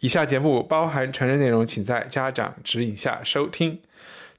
[0.00, 3.80] 以下节目包含成人内容，请在家长指引下收听。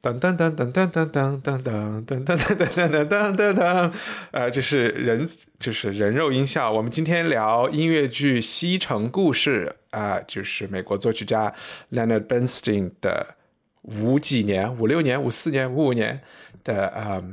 [0.01, 3.93] 噔噔噔噔噔噔噔噔噔噔噔噔噔噔噔噔噔，
[4.31, 5.29] 呃，这是人，
[5.59, 6.71] 就是人肉音效。
[6.71, 11.53] 我们今天聊音乐剧《西城故事》啊，就是美国作曲家
[11.91, 13.35] Leonard Bernstein 的
[13.83, 16.19] 五几年、五六年、五四年、五五年
[16.63, 17.23] 的啊，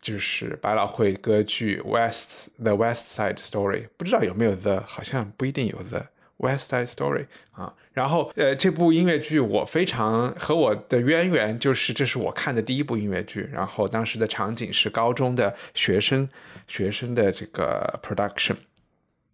[0.00, 3.82] 就是百老汇歌剧《West The West Side Story》。
[3.96, 6.06] 不知道有没有 The，好像不一定有 The。
[6.38, 16.28] West Side Story 啊，然后呃，这部音乐剧我非常和我的渊源就是这是我看的第一部音乐剧，然后当时的场景是高中的学生
[16.66, 18.56] 学生的这个 production。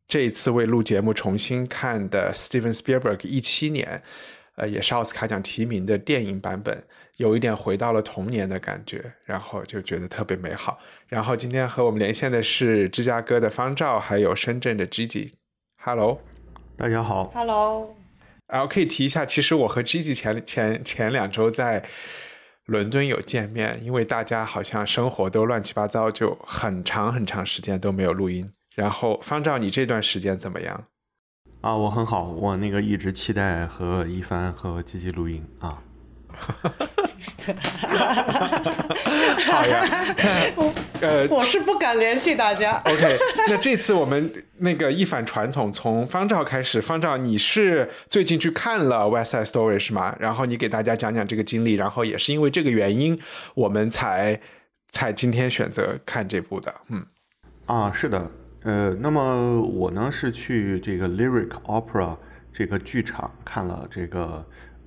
[0.07, 4.03] 这一次为录节目重新看的 Steven Spielberg 一七年，
[4.57, 6.85] 呃，也是奥斯卡奖提名的电影版本，
[7.17, 10.79] 有一点回到了童年的感觉，然后就觉得特别美好。
[11.09, 16.21] 然后今天和我们连线的是芝加哥的方照，还有深圳的 Gigi，Hello。
[16.77, 17.95] 大家好，Hello，
[18.49, 21.85] 然后可以提一下，其实我和 Gigi 前前前两周在
[22.65, 28.51] 伦敦有见面，因为大家好像生活都乱七八糟，就很长很长时间都没有录音。
[28.75, 30.85] 然后方丈，你这段时间怎么样？
[31.61, 35.79] 啊，我很好，我那个一直期待和一帆和 Gigi 录音啊。
[39.47, 39.85] 好呀，
[41.03, 42.81] 呃，我是不敢联系大家。
[42.87, 46.81] OK，那这次我们那个一反传统，从方照开始。
[46.81, 50.17] 方照，你是最近去看了《West Side Story》是吗？
[50.19, 53.19] 然后你给大家讲讲这个经历，然后也是因为这个原因，
[53.55, 54.41] 我们才
[54.91, 56.75] 才今天选择看这部的。
[56.89, 57.05] 嗯，
[57.67, 58.31] 啊，是的，
[58.63, 62.17] 呃，那么我呢是去这个 Lyric Opera
[62.53, 64.45] 这个剧场看了这个。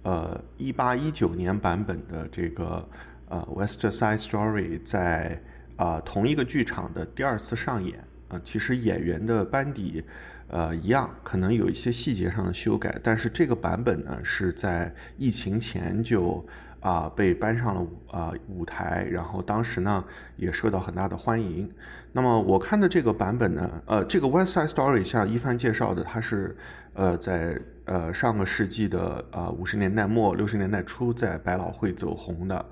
[0.08, 2.88] 呃，一八一九年版本的这个
[3.28, 5.42] 呃《West Side Story》在
[5.78, 7.98] 啊同一个剧场的第二次上演
[8.30, 10.04] 啊，其实演员的班底
[10.48, 16.46] 呃一样，可能有一些细节上的修改，但是这个版本呢是在疫情前就
[16.80, 20.04] 啊被搬上了啊舞台，然后当时呢
[20.38, 21.70] 也受到很大的欢迎。
[22.12, 26.56] 那么我看的这个版本呢，呃，这个《West Side Story》像一帆介绍的，它是
[26.94, 27.60] 呃在。
[27.88, 32.66] 呃，上个世纪的啊五十年代末六十年代初，在百老汇走红的。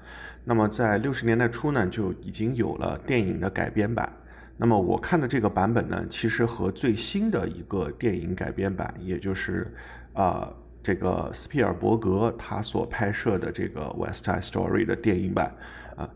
[0.43, 4.11] 那么在六十年代初呢，就已经有了电影的改编版。
[4.57, 9.73] 那么我看的这个版本呢，其实和最新的一个电影改编版，也就是
[10.13, 10.51] 啊
[10.81, 15.55] 这个斯皮尔伯格他所拍摄的这个《West Side Story》的电影版
[15.95, 16.09] 啊，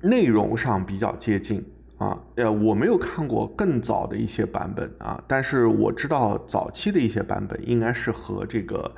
[0.00, 1.64] 内容上比较接近。
[1.98, 8.92] 啊，呃，我没有看过更早的一些版本啊，但是我知道早期的一些版本应该是和这个，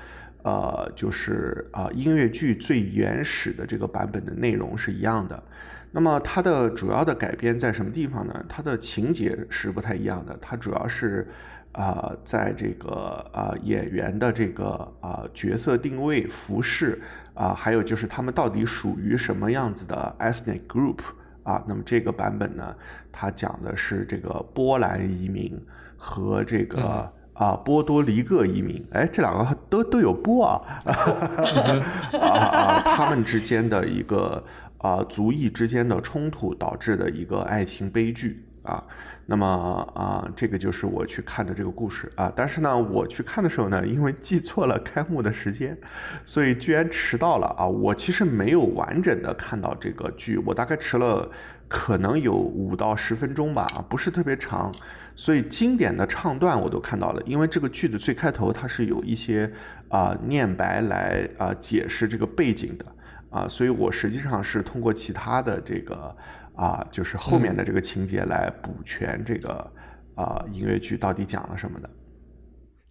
[0.45, 5.43] 呃，就是啊音乐剧最原始的这个版本的内容是一样的。
[5.91, 8.45] 那么它的主要的改编在什么地方呢？
[8.49, 11.27] 它的情节是不太一样的，它主要是
[11.73, 12.91] 啊在这个
[13.33, 14.67] 啊演员的这个
[15.01, 17.01] 啊角色定位、服饰
[17.33, 20.99] 啊，还有就是他们到底属于什么样子的 ethnic group。
[21.45, 22.75] 啊，那么这个版本呢，
[23.13, 25.61] 它讲的是这个波兰移民
[25.95, 34.43] 和这个啊波多黎各移民，哎，这两个都都有波啊，啊啊，他们之间的一个
[34.79, 38.43] 啊族裔之间的冲突导致的一个爱情悲剧。
[38.65, 38.83] 啊，
[39.27, 39.47] 那么
[39.95, 42.33] 啊，这个就是我去看的这个故事啊。
[42.35, 45.77] 但是呢，我去看的时候呢，因为记错了开幕的时间，
[46.25, 47.67] 所以居然迟到了啊。
[47.67, 51.31] 我其实没有完整的看到这个剧，我大概迟了
[51.69, 54.73] 可能有五到十分钟吧，不是特别长。
[55.17, 59.51] 所以经典的唱段我都看到了，因为这个剧的最开头它是有一些
[59.89, 62.87] 啊念白来啊解释这个背景的
[63.31, 66.17] 啊，所以我实际上是通过其他的这个。
[66.57, 69.73] 啊，就是后面的这个情节来补全这个
[70.15, 71.91] 啊音乐剧到底讲了什么的。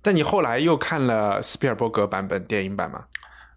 [0.01, 3.05] 但你后来又看了斯皮尔伯格版本电影版吗？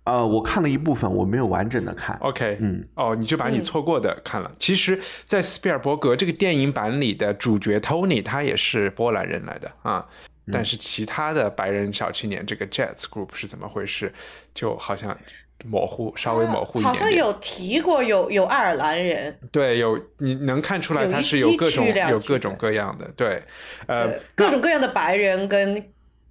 [0.07, 2.17] 呃，我看了一部分，我没有完整的看。
[2.21, 4.51] OK，嗯，哦，你就把你错过的看了。
[4.59, 10.07] 其实，在斯皮尔伯格这个电影版里的主角 Tony 他也是波兰人来的啊，
[10.51, 14.13] 但是其他的白人小青年这个 Jets Group 是怎么回事，
[14.55, 15.17] 就好像。
[15.65, 16.93] 模糊，稍微模糊一点。
[16.93, 19.35] 好像有提过，有有爱尔兰人。
[19.51, 23.43] 对，有你能看出来，他是有各种有各种各样的，对，
[23.87, 25.83] 呃，各种各样的白人跟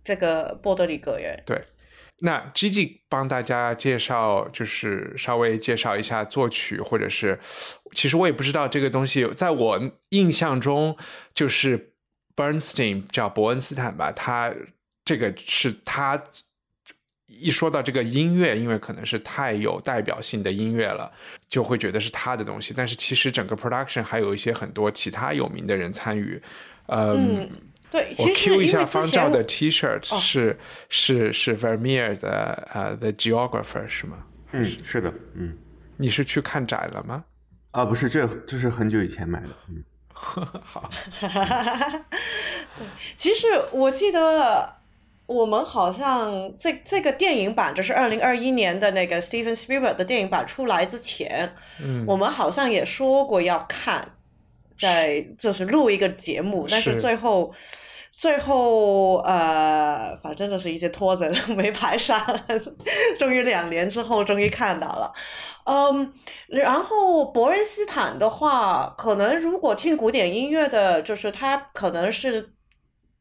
[0.03, 1.41] 这个波多黎各人。
[1.43, 1.59] 对，
[2.19, 7.39] 那 Gigi 帮大家介绍，就是稍微介绍一下作曲，或者是，
[7.93, 9.79] 其实我也不知道这个东西，在我
[10.09, 10.95] 印象中
[11.33, 11.93] 就是
[12.35, 14.53] Bernstein 叫伯恩斯坦吧，他
[15.03, 16.23] 这个是他。
[17.37, 21.11] 一说到这个音乐，因为可能是太有代表性的音乐了，
[21.49, 22.73] 就会觉得是他的东西。
[22.73, 26.41] 但是其实整个 production 还有一些很多其他有名的人参与。
[26.85, 27.49] 嗯，
[27.91, 30.57] 对，我 Q 一下方照的 T-shirt 是
[30.89, 34.17] 是是 Vermeer 的呃 The Geographer 是吗？
[34.51, 35.57] 嗯，是的，嗯。
[35.97, 37.23] 你是去看展了吗？
[37.71, 39.49] 啊，不是，这这是很久以前买的。
[39.69, 39.83] 嗯，
[40.63, 40.89] 好。
[43.15, 44.75] 其实我记得。
[45.27, 51.51] 我们好像这这个电影版，就是二零二一年的那个 Steven Spielberg 的电影版出来之前，
[51.81, 54.07] 嗯，我们好像也说过要看，
[54.79, 57.53] 在就是录一个节目，但是最后
[58.11, 62.19] 最后呃，反正就是一些拖着 没排上，
[63.19, 65.13] 终于两年之后终于看到了，
[65.65, 66.13] 嗯，
[66.47, 72.51] 然后伯恩斯坦的话，可能如果听古典音乐的，就是他可能是。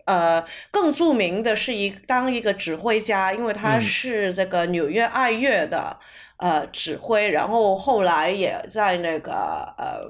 [0.07, 5.99] 呃，更著名的是一当一个指挥家，因为他是这个纽约爱乐的
[6.37, 9.33] 呃指挥，然后后来也在那个
[9.79, 10.03] 呃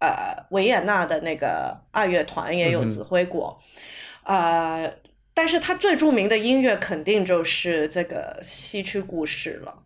[0.00, 3.60] 呃维也纳的那个爱乐团也有指挥过，
[4.24, 4.92] 呃，
[5.34, 9.82] 但是他最著名的音乐肯定就是这个西区故事了。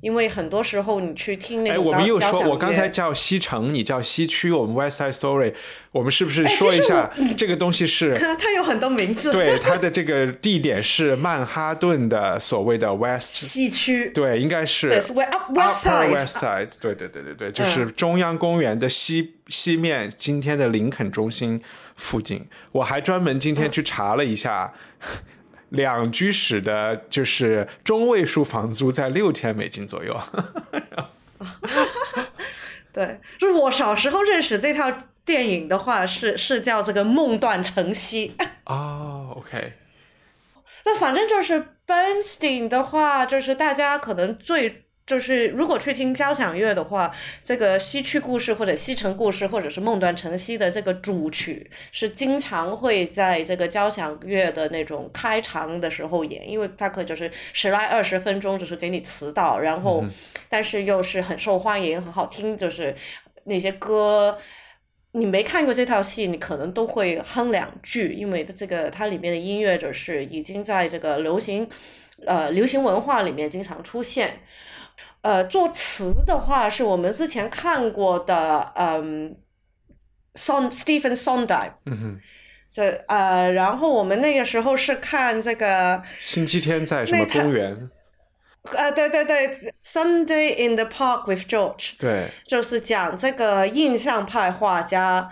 [0.00, 5.52] 因为很多时候你去听那个，哎，我们又说，我刚才叫西城，你叫西区，我们 West Side Story，
[5.92, 8.16] 我们是不是说一下这个东西是？
[8.40, 9.30] 它有很多名字。
[9.30, 14.10] 对，它的这个地点是曼哈顿的所谓的 West 西区。
[14.14, 15.86] 对，应该是 West
[16.38, 16.70] Side。
[16.80, 21.60] 对对对对对，就是中央公园的西西面，今天的林肯中心
[21.96, 22.46] 附近。
[22.72, 24.72] 我还专门今天去查了一下。
[25.70, 30.20] 两居室的，就是中位数房租在六千美金左右。
[32.92, 34.92] 对，就是我小时候认识这套
[35.24, 38.34] 电影的话，是是叫这个《梦断晨曦》。
[38.66, 39.72] 哦，OK。
[40.84, 44.84] 那反正就是 Bernstein 的话，就是大家可能最。
[45.10, 47.12] 就是如果去听交响乐的话，
[47.44, 60.04] 这个西区故事或者西城故事或者是梦断晨曦的这个主曲是经常会在这个交响乐的那种开场的时候演，因为它可就是十来二十分钟，就是给你词到，然后
[60.48, 62.94] 但是又是很受欢迎，很好听，就是
[63.46, 64.38] 那些歌，
[65.10, 71.68] 你没看过这套戏，你可能都会哼两句，因为这个它里面的音乐就是已经在这个流行
[72.26, 74.38] 呃流行文化里面经常出现。
[75.22, 79.36] 呃，作词的话是我们之前看过的，嗯
[80.34, 82.20] ，Son Stephen Sondheim，嗯哼，
[82.70, 87.90] 这呃，然后我们那个时候是看这个星期天在什么公园？
[88.62, 95.30] 啊，对对对，Sunday in the Park with George，对，就是讲这个印象派画家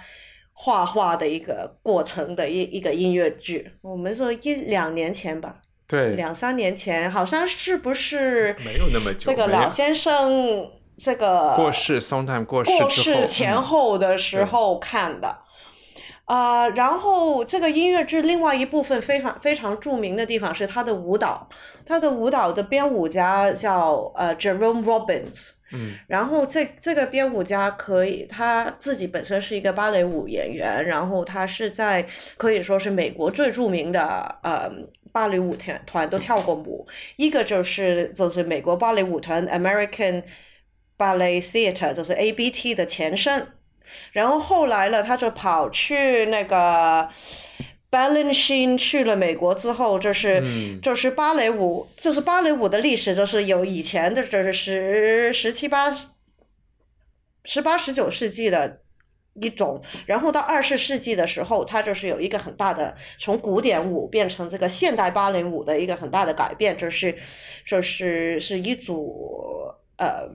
[0.53, 3.73] 画画的一个过程的一一个音乐剧。
[3.81, 5.63] 我们说一两年前吧。
[5.89, 9.31] 对，两三年前好像是不是没有那么久？
[9.31, 15.39] 这个老先生这个过世，sometime 过世过世前后的时候看的
[16.27, 16.69] 啊。
[16.69, 21.49] 然后这个音乐剧另外一部分非常非常著名的地方是他的舞蹈，
[21.87, 25.58] 他的舞蹈的编舞家叫呃 Jerome Robbins。
[25.73, 32.07] 嗯，然后这这个编舞家可以他自己本身是一个芭蕾舞演员，然后他是在
[32.37, 34.71] 可以说是美国最著名的呃。
[35.11, 40.23] 芭蕾舞团团都跳过舞，一个就是就是美国芭蕾舞团 American
[40.99, 43.47] Ballet Theater，就是 ABT 的前身。
[44.13, 47.09] 然后后来了，他就跑去那个
[47.91, 55.91] Balanchine 去了美国之后，就是就是芭蕾舞，就是芭蕾舞的历史，就是有以前的，就是十十七八
[57.45, 58.81] 十八十九世纪的。
[59.41, 67.17] 一种，然后到二十世纪的时候，它就是有一个很大的从古典舞变成这个现代芭蕾舞的一个很大的改变，就是，
[67.65, 70.29] 就是是一组呃。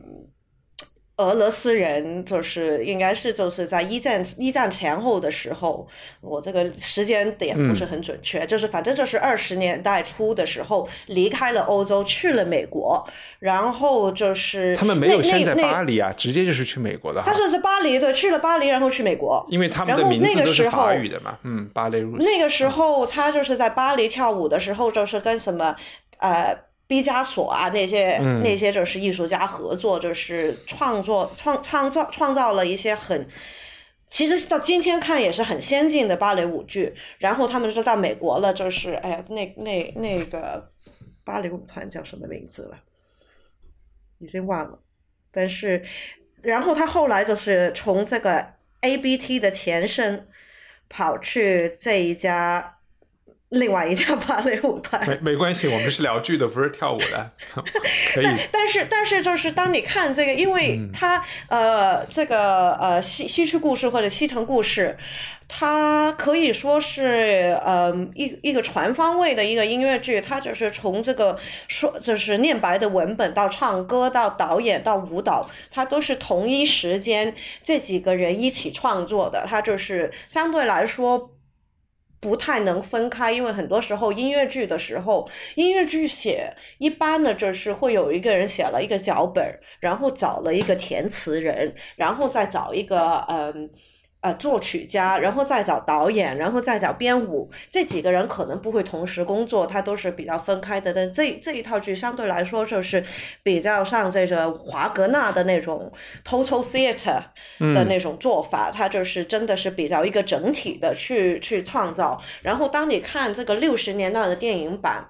[1.17, 5.87] 俄罗斯人就是应该是就是在一战一战前后的时候，
[6.21, 17.21] 我这个时间点不是很准确，就是反正就是二十年代初的时候离开了欧洲去了美国，然后就是他们没有先在巴黎啊，直接就是去美国的。
[17.23, 22.17] 他说是巴黎，对，去了巴黎，然后去美国，因为他们的名字都是法语的嘛，嗯，芭蕾舞。
[22.17, 25.75] 那个时候他就是在巴黎跳舞的时候，就是跟什么
[26.17, 26.57] 呃。
[26.93, 33.27] 毕加索啊，那些那些就是艺术家合作，就是创作创创造创造了一些很
[34.07, 36.93] 其实到今天看也是很先进的芭蕾舞剧。
[37.17, 40.69] 然后他们就到美国了，就是哎呀，那那那个
[41.23, 42.79] 芭蕾舞团叫什么名字了？
[44.19, 44.77] 已经忘了。
[45.31, 45.83] 但是，
[46.43, 48.45] 然后他后来就是从这个
[48.81, 50.27] ABT 的前身
[50.87, 52.72] 跑去这一家。
[53.53, 57.31] 另外一家芭蕾舞团，没没关系，我们是聊剧的，不是跳舞的，
[58.13, 58.27] 可以。
[58.51, 64.97] 但是但是就是当你看这个，因为它呃这个呃西西区故事或者西城故事，
[65.47, 81.29] 它可以说是呃一一个全方位的一个音乐剧，它就是从这个说就是念白的文本到唱歌到导演到舞蹈，它都是同一时间这几个人一起创作的，它就是相对来说。
[82.23, 93.69] 不太能分开，因为很多时候音乐剧的时候，音乐剧写一般呢就是会有一个人写了一个脚本，然后找了一个填词人，然后再找一个嗯。
[94.35, 100.93] 作曲家，然后再找导演，然后再找编舞，这几个人可能不会同时工作，他都是比较分开的。
[100.93, 103.03] 但这这一套剧相对来说就是
[103.41, 105.91] 比较像这个华格纳的那种
[106.23, 107.21] total theater
[107.59, 112.21] 的那种做法，它就是真的是比较一个整体的去去创造。
[112.43, 115.09] 然后当你看这个六十年代的电影版，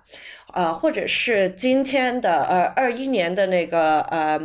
[0.53, 4.39] 呃，或者是今天的呃二一年的那个呃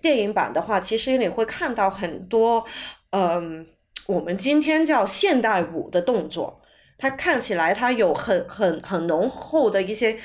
[0.00, 2.64] 电影版的话，其实你会看到很多
[3.10, 3.66] 嗯。
[4.06, 6.60] 我们今天叫现代舞的动作，
[6.98, 10.18] 它看起来它有很很很浓厚的一些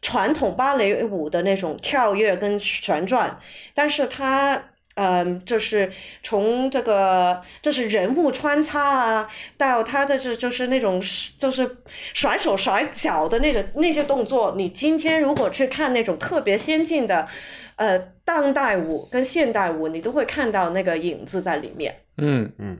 [0.00, 3.38] 传统芭蕾舞的那种跳跃跟旋转，
[3.74, 4.62] 但是它
[4.96, 11.02] 嗯，就是从这个就是人物穿插啊，到他的是就是那种
[11.36, 11.78] 就是
[12.12, 17.26] 甩手甩脚的那种那些动作，你今天如果去看那种特别先进的
[17.74, 21.92] 呃当代舞跟现代舞，你都会看到那个影子在里面。
[22.18, 22.78] 嗯嗯。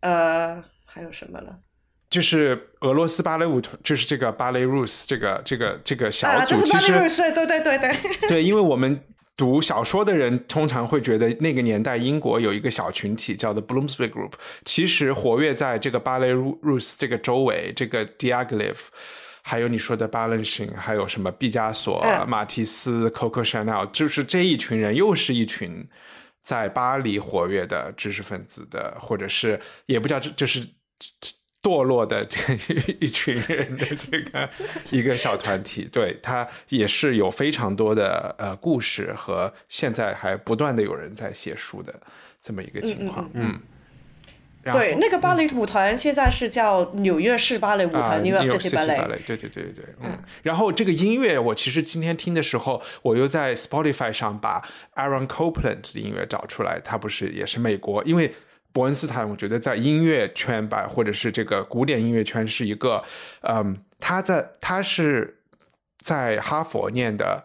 [0.00, 1.58] 呃，还有什么了？
[2.10, 8.98] 就是俄罗斯芭蕾舞团，就是这个芭蕾 Rus 这个这个这个小组，其实对对对对对，因为我们
[9.36, 14.32] 读小说的人通常会觉得那个年代英国有一个小群体叫做 Bloomsbury Group，
[14.64, 18.76] 其实活跃在这个芭蕾 Rus 这个周围，这个 Diaghilev，
[19.42, 25.86] 还有你说的 Balanchine，还有什么毕加索、马蒂斯、Coco Chanel，就是这一群人，又是一群。
[26.48, 30.66] 在巴黎活跃的知识分子的，或者是也不叫这，就是
[31.62, 32.40] 堕落的这
[33.00, 34.48] 一群人的这个
[34.90, 42.00] 一个小团体，对他也是有非常多的呃故事和现在还不断的有人在写书的
[42.40, 43.60] 这么一个情况，嗯。
[44.64, 49.06] 对，那个芭蕾舞团现在是叫纽约市芭蕾舞团，New York City Ballet。
[49.24, 50.18] 对对对对对，嗯。
[50.42, 54.62] 然后这个音乐，我其实今天听的时候，我又在 Spotify 上把
[54.96, 56.80] Aaron Copland 的音乐找出来。
[56.80, 58.04] 他不是也是美国？
[58.04, 58.34] 因为
[58.72, 63.02] 伯恩斯坦，我觉得在音乐圈吧，或者是这个古典音乐圈是一个，
[63.42, 65.38] 嗯，他在他是
[66.00, 67.44] 在哈佛念的。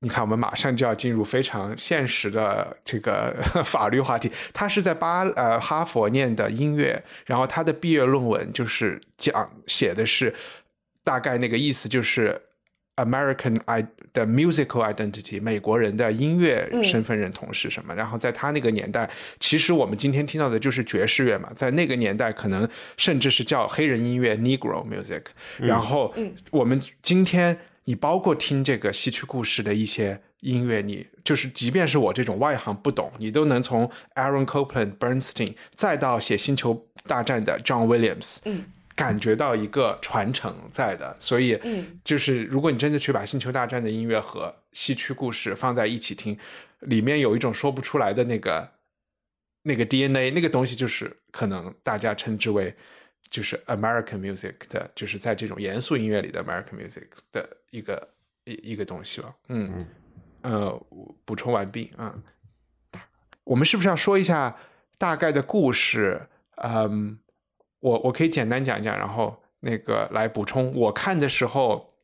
[0.00, 3.34] 你看，我们马上就要进入非常现实的这个
[3.64, 4.30] 法律话题。
[4.52, 10.34] 他是在巴呃哈佛念的音乐，然后他的毕业论文就是讲写的是
[11.02, 12.38] 大概那个意思，就是
[12.96, 17.94] American I 的 musical identity，美国人的音乐身份认同是什么。
[17.94, 19.08] 然后在他那个年代，
[19.40, 25.22] 其实我们今天听到的就是爵士乐嘛，在那个年代可能甚至是叫黑人音乐 Negro music。
[25.56, 26.14] 然后
[26.50, 27.58] 我们今天。
[27.88, 38.64] 你包括听这个戏曲故事的一些音乐，你就是即便是我这种外行不懂，你都能从 Aaron Copland、Bernstein 再到写《星球大战》的 John Williams，嗯，
[38.96, 41.14] 感觉到一个传承在的。
[41.20, 46.36] 所以，嗯，就是如果你真的去把《星球大战》的音乐和戏曲故事放在一起听，
[46.80, 48.68] 里面有一种说不出来的那个
[49.62, 52.74] 那个 DNA，那个东西就是可能大家称之为。
[53.28, 58.08] 就是 American music 的，就是在这种严肃音乐里的 American music 的一个
[58.44, 59.34] 一一个东西了。
[59.48, 59.86] 嗯，
[60.42, 60.86] 呃，
[61.24, 62.14] 补充完毕啊。
[63.44, 64.56] 我们是不是要说一下
[64.98, 66.28] 大概的故事？
[66.56, 67.18] 嗯，
[67.80, 70.74] 我我可以简单讲一讲，然后那个来补充。
[70.74, 71.94] 我看的时候，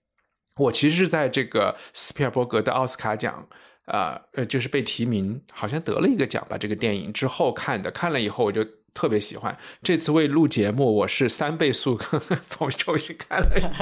[0.57, 3.49] 我其实是在这个斯皮尔伯格的奥斯卡奖，
[3.87, 6.59] 呃呃，就是被提名，好像得了一个奖吧。
[6.59, 8.65] 这个电影之后看的，看了以后我就。
[8.95, 11.99] 特别喜欢这次为录节目，我是三倍速
[12.43, 13.73] 从重新看了一遍。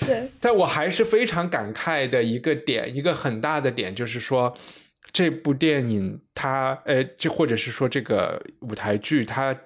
[0.00, 4.56] 对，但我还是非常感慨的一个点，一个很大的点就是说，
[5.12, 9.56] 这部电影它，呃，就或者是说这个舞台剧，它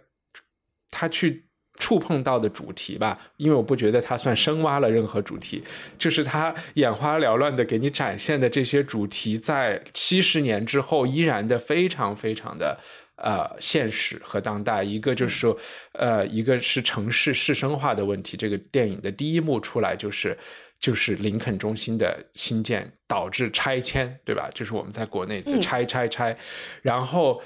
[0.90, 1.43] 它去
[1.76, 5.62] 触碰到的主题吧，因为我不觉得它算深挖了任何主题，
[5.98, 12.78] 就是它眼花缭乱的给你展现的这些主题，在七十年之后依然的非常非常的
[13.16, 14.84] 呃现实和当代。
[14.84, 15.58] 一个就是说，
[15.92, 18.36] 呃，一个是城市市生化的问题。
[18.36, 20.38] 这个电影的第一幕出来就是
[20.78, 24.48] 就是林肯中心的新建导致拆迁，对吧？
[24.54, 26.36] 就是我们在国内就拆拆拆，
[26.82, 27.42] 然后。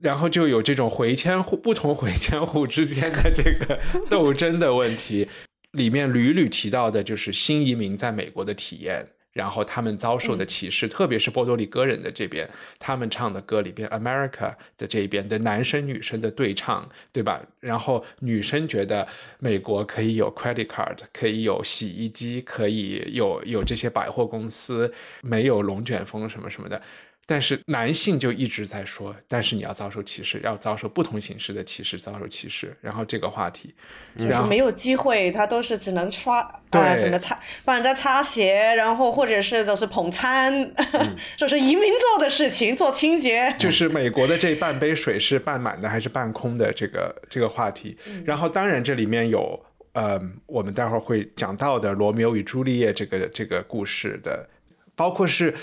[0.00, 3.78] 然后就有这种回迁户不同回迁户之间的这个
[4.10, 5.28] 斗争的问题，
[5.72, 12.48] 里面屡屡提到的就是新移民在美国的体验，然后他们遭受的歧视，特别是波多黎各人的这边，
[12.78, 17.42] 他们唱的歌里边，America 的这一边的男生女生的对唱，对吧？
[17.60, 19.06] 然后女生觉得
[19.40, 26.80] 美国可以有 credit card，可以有洗衣机，可以有有这些百货公司，没有龙卷风什么什么的。
[27.26, 32.76] 但是男性就一直在说，但是你要遭受歧视，要遭受不同形式的歧视，遭受歧视。
[32.82, 33.74] 然后这个话题，
[34.18, 40.70] 就是没有机会，他都是只能刷啊什么擦帮人家擦鞋，然后或者是就是捧餐，
[41.38, 43.54] 就是移民做的事情，做清洁。
[43.58, 47.96] 就是美国的这半杯水是半满的还是半空的这个这个话题。
[48.26, 49.58] 然后当然这里面有
[49.92, 54.46] 呃，我们待会儿会讲到的罗密欧与朱丽叶这个这个故事的，
[54.94, 55.54] 包括是。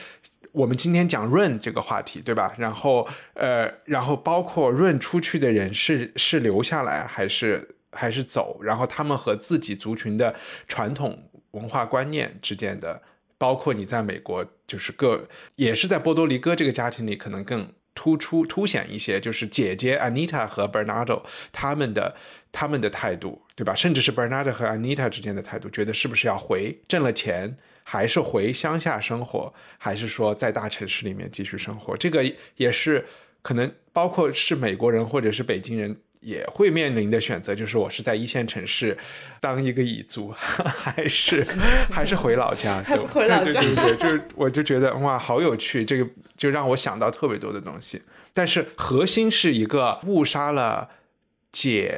[0.52, 2.54] 我们今天讲润这个话题，对吧？
[2.58, 8.60] 然后，呃，然后包括润出去的人是是留下来还是还是走？
[8.62, 10.36] 然后他们和自己族群的
[10.68, 13.02] 传统文化观念之间的，
[13.38, 22.16] 包括你在美国，就是各也是在波多黎各这个家庭里，可能更突出凸显一些，就是姐姐 Anita 和 Bernardo 他们的
[22.52, 23.74] 他们的态度，对吧？
[23.74, 27.58] 甚至是 Bernardo 和 Anita 之间的态度，觉得是不是要回挣了钱。
[27.84, 31.96] 还是回乡下生活，还是说在大城市里面继续生活？
[31.98, 32.24] 这个
[32.56, 33.06] 也是
[33.42, 38.96] 可能包括是美国人或者是北京人也会面临的选择，就是我是在一线城市
[39.40, 41.44] 当一个蚁族， 还是
[41.92, 42.82] 还是回老家？
[42.88, 46.08] 对回老家，对对对，就是我就觉得哇，好有趣，这个
[46.38, 48.02] 就让我想到特别多的东西。
[48.34, 50.90] 但是核心是一个误杀了
[51.52, 51.98] 姐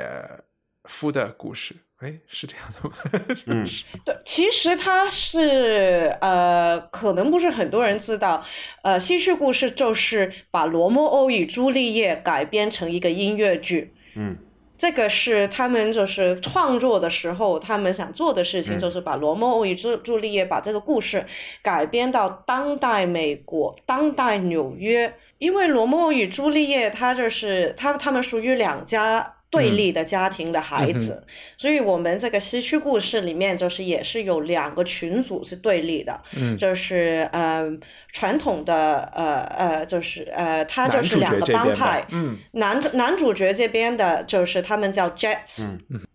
[0.85, 1.75] 夫的故事。
[2.03, 2.95] 哎，是这样的吗？
[3.48, 3.65] 嗯，
[4.03, 8.43] 对，其实它是呃，可能不是很多人知道，
[8.82, 13.93] 呃，西式故事就是把《罗密欧与朱丽叶》改编成一个音乐剧。
[14.15, 14.36] 嗯，
[14.77, 21.25] 这个是他们就是创作的时候，他们想做的事情，就是把《罗密欧与朱朱丽叶》把这个故事
[21.62, 29.36] 改编到当代美国、当代纽约，因为《罗密欧与朱丽叶》它就是他他们属于两家。
[29.53, 31.25] 对立的家庭的孩子，
[31.57, 36.19] 所以我们这个西区故事里面就是也是有两个群组是对立的，
[36.59, 37.63] 就是呃
[38.11, 42.05] 传统的呃呃就是呃他就是两个帮派，
[42.53, 45.67] 男男主角这边的就是他们叫 Jets，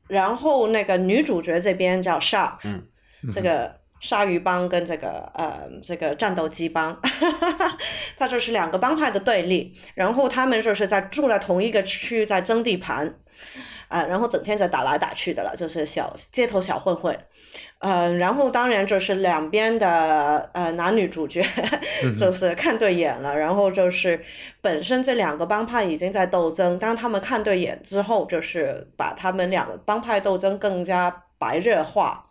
[0.08, 2.80] 然后那个女主角这边叫 Sharks，
[3.32, 3.78] 这个。
[4.00, 6.96] 鲨鱼帮跟这个呃这个战斗机帮，
[8.16, 13.12] 它就是两个帮派的对立，然后他们就是在住在同一个区，在争地盘，
[13.88, 17.18] 啊，然后整天在打来打去的了，就是小街头小混混，
[17.78, 21.42] 嗯，然后当然就是两边的呃男女主角
[22.20, 24.22] 就是看对眼了，然后就是
[24.60, 32.24] 本身这两个帮派已经在斗争，当他们看对眼之后，就是把他们两个帮派斗争更加白热化。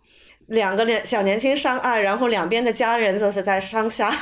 [0.48, 4.14] 两个年小年轻上岸，然后两边的家人就是在上下。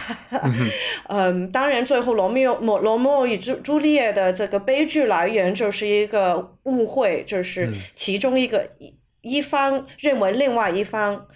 [1.07, 11.27] 嗯， 当然最后罗密欧、罗罗密欧与朱朱丽叶的这个悲剧来源就是一个误会，就是其中一个一一方认为另外一方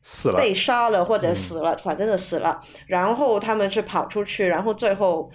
[0.00, 2.62] 死了被杀了或者死了，反正是死了。
[2.86, 5.28] 然后他们是跑出去，然后最后，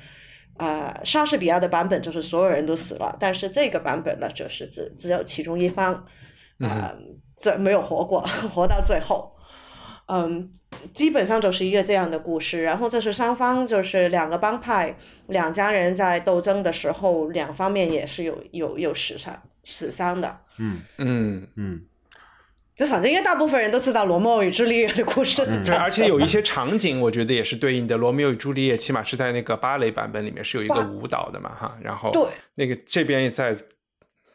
[0.58, 6.06] 呃，莎士比亚的版本就是所有人都死了，但是这个版本呢，就是只只有其中一方，
[6.60, 7.20] 嗯。
[7.46, 8.22] 这没有活过，
[8.56, 9.32] 活到最后，
[10.08, 10.52] 嗯，
[10.96, 12.64] 基本上就是一个这样的故事。
[12.64, 20.40] 然后这是双方就是两个帮派，两家人在斗争的时候，两方面也是有有有死伤死伤的。
[20.58, 21.82] 嗯嗯嗯，
[22.76, 27.96] 就反正因为大部分人都知道罗密欧与朱丽叶的故事，对，而且有一些场景，我觉得也是对应的。
[27.96, 32.24] 罗密欧与朱丽叶起码是在那个芭蕾版本里面是有一个舞蹈的嘛，哈，然后对
[32.56, 33.56] 那个这边也在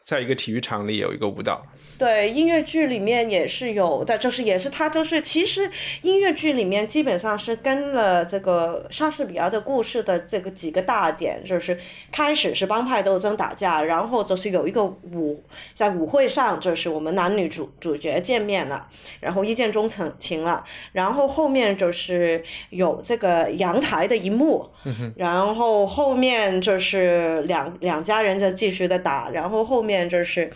[0.01, 1.61] 在一个体育场里有一个舞蹈。
[2.01, 5.69] 对音乐剧里面也是有的，就是也是他就是其实
[6.01, 11.77] 音乐剧里面基本上是跟了这个莎士比亚的故事的这个几个大点，就是
[12.11, 15.43] 开始是帮派斗争打架，然后就是有一个舞
[15.75, 18.87] 在舞会上，就是我们男女主主角见面了，
[19.19, 24.67] 然后一见钟情情了，然后后面就是有这个阳台的一幕，
[25.15, 29.81] 然后后面就是两两家人在继续的打，然后后。
[29.81, 30.47] 面就是，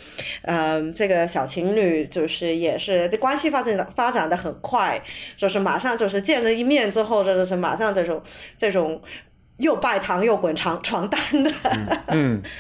[0.44, 5.02] 嗯，这个小情侣就是也是这关系发展发展的很快，
[5.36, 8.22] 就是马上就是见了一面之后，就是马上这种
[8.58, 9.02] 这种
[9.58, 11.52] 又拜堂又滚床床单的。
[12.08, 12.42] 嗯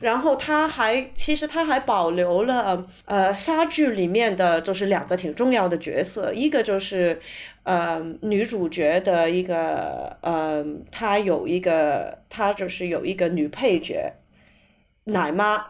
[0.00, 7.20] 然后他还其实他还保留了呃莎剧里面的就是两个挺重要的角色，一个就是
[7.64, 14.10] 呃女主角的一个呃她有一个她就是有一个女配角
[15.04, 15.62] 奶妈，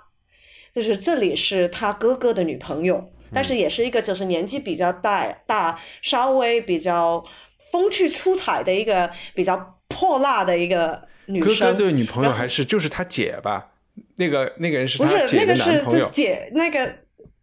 [0.81, 7.23] 就是这里是他哥哥的女朋友，但是也是一个就是年纪比较大大稍微比较
[7.71, 11.71] 风趣出彩的一个比较泼辣的一个女哥生。
[11.71, 13.73] 哥哥的女朋友还是就是他姐吧？
[14.17, 16.95] 那个那个人是不是他姐的那个是男朋友这姐那个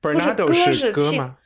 [0.01, 1.37] 不是哥是哥吗？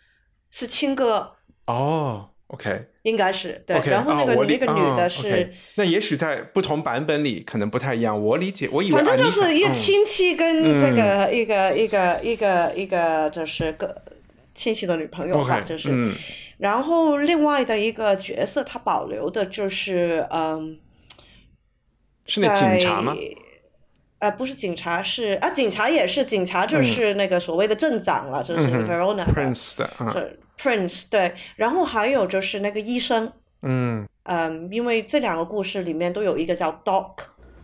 [0.50, 1.34] 是亲哥，
[1.68, 3.76] 哦，OK 应该是对。
[3.78, 8.22] OK，然后那个、哦那个女哦的是那也许在不同版本里可能不太一样。
[8.22, 14.02] 我理解，我以为反正就是一个嗯亲戚跟这个、一个一个一个一个就是个
[14.54, 15.90] 亲戚的女朋友吧就是。
[15.92, 16.16] 嗯
[16.62, 20.78] 然后另外的一个角色，他保留的就是嗯，
[22.28, 23.18] 是那警察吗？
[24.22, 24.28] 在？
[24.28, 33.32] 呃，不是警察，是啊，警察也是警察，就是那个所谓的镇长了，就是 Verona 的 Prince 的啊，是 Prince 对，然后还有就是那个医生，
[33.64, 34.08] 嗯。
[34.26, 37.14] 嗯，因为这两个故事里面都有一个叫 Doc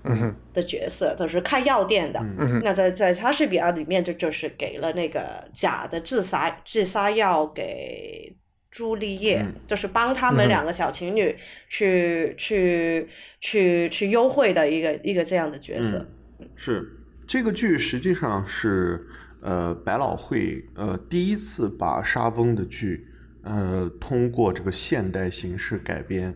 [0.03, 0.35] 嗯哼。
[0.55, 2.19] 的角色，都是开药店的。
[2.19, 2.59] 嗯。
[2.63, 8.35] 那在在莎士比亚里面，就就是给了那个假的自杀自杀药给
[8.71, 9.53] 朱丽叶，嗯。
[9.67, 11.37] 就是帮他们两个小情侣
[11.69, 13.07] 去、去
[13.39, 16.03] 去去幽会的一个一个这样的角色。
[16.55, 19.07] 是这个剧实际上是
[19.41, 23.07] 呃百老汇呃第一次把沙翁的剧
[23.43, 26.33] 呃通过这个现代形式改编。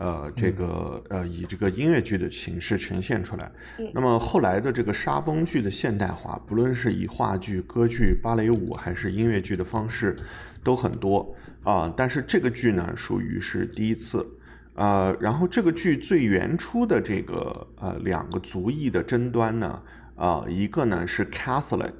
[0.00, 3.50] 呃，这个呃，以这个音乐剧的形式呈现出来。
[3.92, 10.14] 那么后来的这个沙翁剧的现代化，不论是以话剧、歌剧、芭蕾舞还是音乐剧的方式，
[10.62, 11.34] 都很多
[11.64, 14.24] 啊、但是这个剧呢，属于是第一次。
[14.78, 19.82] 呃，然后这个剧最原初的这个呃两个族裔的争端呢，
[20.14, 21.94] 啊、一个呢是 Catholic，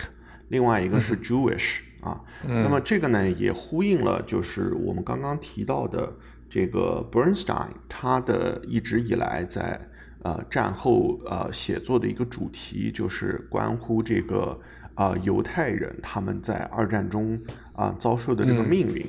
[0.46, 2.20] 另外一个是 Jewish 啊。
[2.46, 6.12] 那么这个呢也呼应了就是我们刚刚提到的
[6.48, 9.80] 这个 Bernstein 他的一直以来在
[10.22, 14.56] 呃战后呃写作的一个主题，就是关乎这个
[14.94, 17.36] 啊、犹太人他们在二战中
[17.72, 19.04] 啊、遭受的这个命运。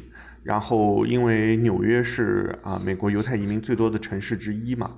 [0.50, 4.90] 然后，因为纽约是啊美国犹太移民最多的城市之一嘛，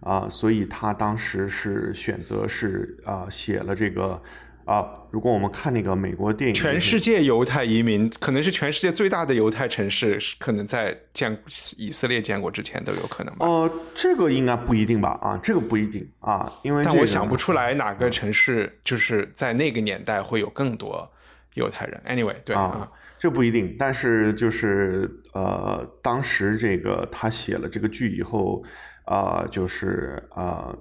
[0.00, 4.18] 啊，所以他当时是选择是啊写了这个
[4.64, 11.36] 啊，如果我们看那个美国电影，全世界犹太移民可能是全世界最大的犹太城市，是可能在建
[11.76, 13.44] 以色列建国之前都有可能吧。
[13.46, 15.18] 呃，这个应该不一定吧？
[15.20, 21.06] 啊，这个不一定啊，因为、这个、但我想不出来哪个城市就是在那个年代会有更多
[21.52, 22.02] 犹太人。
[22.08, 28.62] Anyway，对啊啊，这不一定，但是就是呃，当时这个他写了这个剧以后，
[29.04, 30.74] 啊、就是啊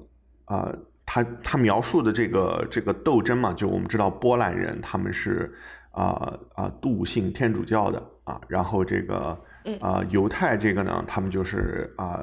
[0.46, 0.72] 啊、
[1.06, 5.54] 他他描述的这个这个斗争嘛，就我们知道波兰人他们是
[5.92, 9.40] 啊啊笃信天主教的啊，然后这个
[9.80, 12.22] 啊、犹太这个呢，他们就是啊。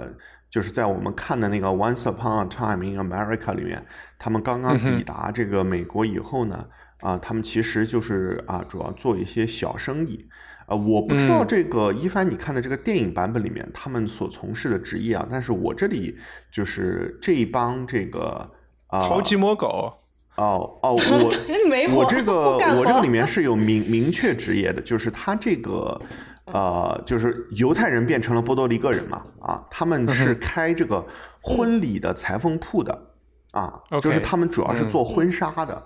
[0.52, 3.82] 就是在我们看的那个《Once Upon a Time in America》里面，
[4.18, 6.66] 他们刚刚抵达这个美国以后呢，
[7.02, 10.26] 啊，他们其实就是啊，主要做一些小生意。
[10.66, 16.16] 啊，我不知道这个一帆你看的这个电影版本里面他们所从事的职业啊，但是我这里
[16.50, 18.48] 就是这一帮这个
[18.86, 19.92] 啊，偷鸡摸狗。
[20.36, 26.00] 哦哦，我 我这个我这个里面是 有明明确职业的，就是他这个
[26.46, 31.04] 呃，就是犹太人变成了波多黎各人嘛，啊，他们是开这个
[31.42, 32.98] 婚礼的裁缝铺的，
[33.50, 35.82] 啊，就是他们主要是做婚纱的，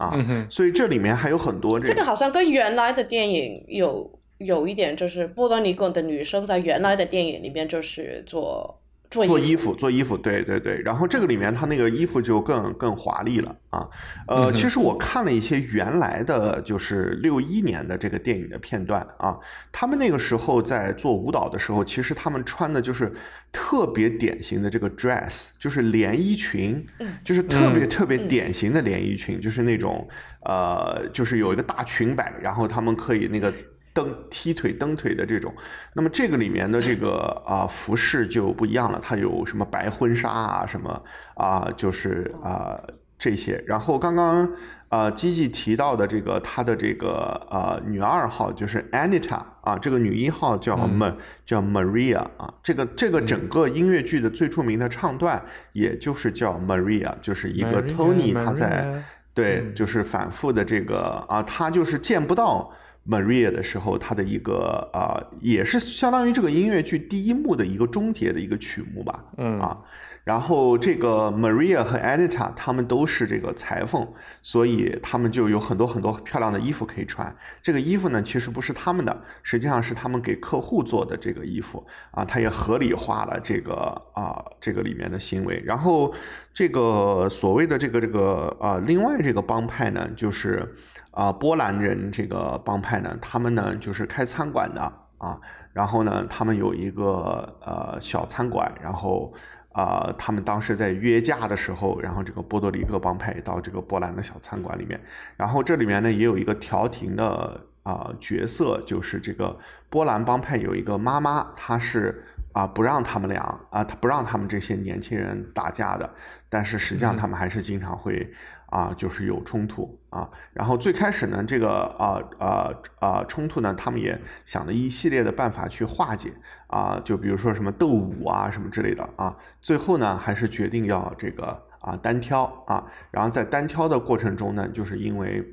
[0.00, 8.79] 啊嗯哼，所以这里面还有很多这这个好像跟原来的电影有有一点，就是波多黎各的女生在原来的电影里面就是做
[9.10, 10.80] 做做衣衣服，做衣服，对对对。
[10.82, 13.84] 然后这个里面它那个衣服就更更华丽了啊。
[14.28, 19.36] 呃，其实我看了一些原来的就是六一年的这个电影的片段啊，
[19.72, 23.12] 他们那个时候在做舞蹈的时候，其实他们穿的就是
[23.50, 26.86] 特别典型的这个 dress，就是连衣裙，
[27.24, 30.08] 就是特别特别典型的连衣裙，就是那种
[30.44, 33.52] 呃，就是有一个大裙摆，然后他们可以那个。
[33.92, 35.54] 蹬踢腿蹬腿的这种，
[35.94, 41.02] 那么这个里面的这个啊、服饰就不一样了，它有什么白婚纱啊，什么
[41.34, 42.80] 啊、就是啊、
[43.18, 43.62] 这些。
[43.66, 44.48] 然后刚刚
[44.88, 47.10] 啊基基提到的这个他的这个
[47.50, 62.72] 啊女二号就是 Anita 啊，这个女一号叫 Ma、叫 Maria 啊，这个这个整个音乐剧的最著名的唱段，也就是叫 Maria，就是一个 Tony 他在对，就是反复的这个啊，他就是见不到
[63.08, 69.78] Maria 的时候，它的一个啊，也是相当于这个音乐剧第一幕的一个终结的一个曲目吧，嗯啊。
[70.22, 74.06] 然后这个 Maria 和 Anita 他们都是这个裁缝，
[74.42, 77.34] 所以他们就有很多很多漂亮的衣服可以穿。
[77.62, 82.22] 这个衣服呢，其实不是他们的，实际上是他们给客户做的这个衣服啊。
[82.22, 83.74] 他也合理化了这个
[84.12, 85.60] 啊这个里面的行为。
[85.64, 86.14] 然后
[86.52, 90.76] 这个所谓的这个这个啊，另外这个帮派呢，就是
[91.10, 94.80] 啊波兰人这个帮派呢，他们呢就是开餐馆的
[95.18, 95.40] 啊。
[95.72, 99.32] 然后呢，他们有一个呃小餐馆，然后。
[99.72, 105.00] 啊，他们当时在约架的时候，然后这个波多黎各帮派到这个波兰的小餐馆里面，
[105.36, 109.56] 然后这里面呢也有一个调停的啊角色，就是这个
[109.88, 116.10] 波兰帮派有一个妈妈，她是啊不让他们俩啊，她不让他们这些年轻人打架的，
[116.48, 118.34] 但是实际上他们还是经常会。
[118.70, 121.68] 啊，就是有冲突啊，然后最开始呢，这个
[121.98, 126.32] 啊啊啊冲突呢，他们也想了一系列的办法去化解
[126.66, 135.44] 啊，就比如说什么斗舞啊什么之类的啊，最后呢还是决定要这个啊单挑啊，然后在单挑的过程中呢，就是因为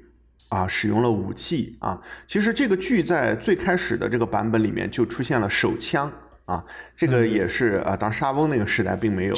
[0.49, 6.11] 啊使用了武器啊，其实这个剧在最开始的这个版本里面就出现了手枪。
[6.47, 6.63] 啊，
[6.95, 9.35] 这个也是啊，当沙翁那个时代并没有。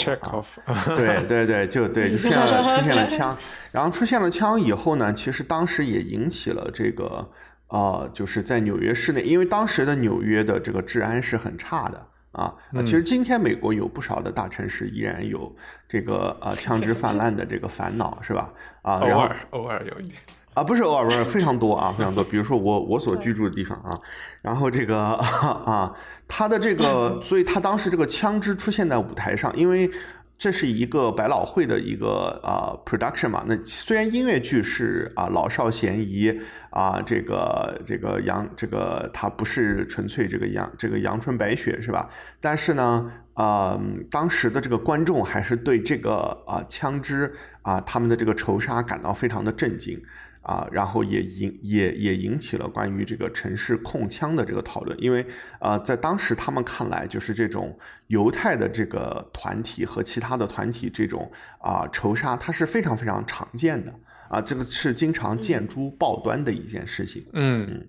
[0.96, 3.36] 对对对，就对，就出现了出现了枪，
[3.74, 7.28] 然后出现了枪以后呢，其实当时也引起了这个
[7.70, 12.54] 呃，就是在纽约市内，因为当时的纽约的这个治安是很差的啊。
[12.86, 15.56] 其实今天美国有不少的大城市依然有
[15.88, 18.54] 这个呃枪支泛滥的这个烦恼，是吧？
[18.84, 20.22] 啊， 偶尔偶尔有一点。
[20.60, 22.22] 啊，不是偶尔， 不是非常多啊，非常多。
[22.22, 23.98] 比如说我我所居住的地方啊，
[24.42, 25.94] 然后这个啊，
[26.28, 29.90] 他的这个， 所以他当时这个枪支出现在舞台上，因为
[30.38, 33.46] 这是一个百老汇的一个啊 production 嘛。
[33.48, 36.38] 那虽然音乐剧是啊老少咸宜
[36.72, 42.10] 啊，这个这个阳这个它不是纯粹这个阳这个阳春白雪是吧？
[42.42, 43.80] 但是呢，啊，
[44.12, 50.02] 当时的这个观众还是对这个啊枪支啊他们的这个仇杀感到非常的震惊。
[50.50, 55.24] 啊，然后也引也也引起了关于这个城市控枪的这个讨论，因为
[55.60, 61.32] 呃，在当时他们看来，就是这种犹太的这个团体和其他的团体这种
[61.62, 63.94] 啊仇杀，它是非常非常常见的
[64.28, 67.24] 啊，这个是经常见诸报端的一件事情。
[67.34, 67.88] 嗯，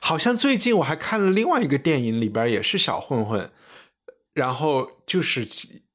[0.00, 3.50] 好像最近我还看了另外一个电影，里边也是小混混，
[4.34, 5.44] 然后就是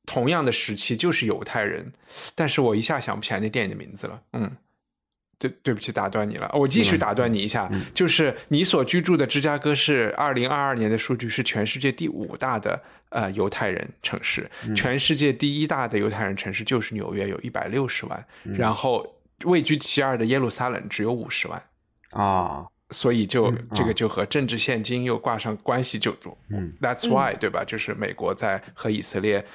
[0.05, 1.93] 同样的时期，就是犹太人，
[2.35, 4.21] 但是我一下想不起来那电影的名字了。
[4.33, 4.57] 嗯。
[5.43, 6.49] 对，对不起，打断你了。
[6.53, 19.05] 我继续打断你一下，就是你所居住的芝加哥是二零二二年的数据是全世界第五大的呃犹太人城市，全世界第一大的犹太人城市就是纽约，有一百六十万，然后
[19.43, 21.61] 位居其二的耶路撒冷只有五十万
[22.11, 26.15] 啊，所以就这个就和政治现金又挂上关系，就
[26.49, 27.65] 嗯，That's why 对吧？
[27.65, 29.45] 就是美国在和以色列。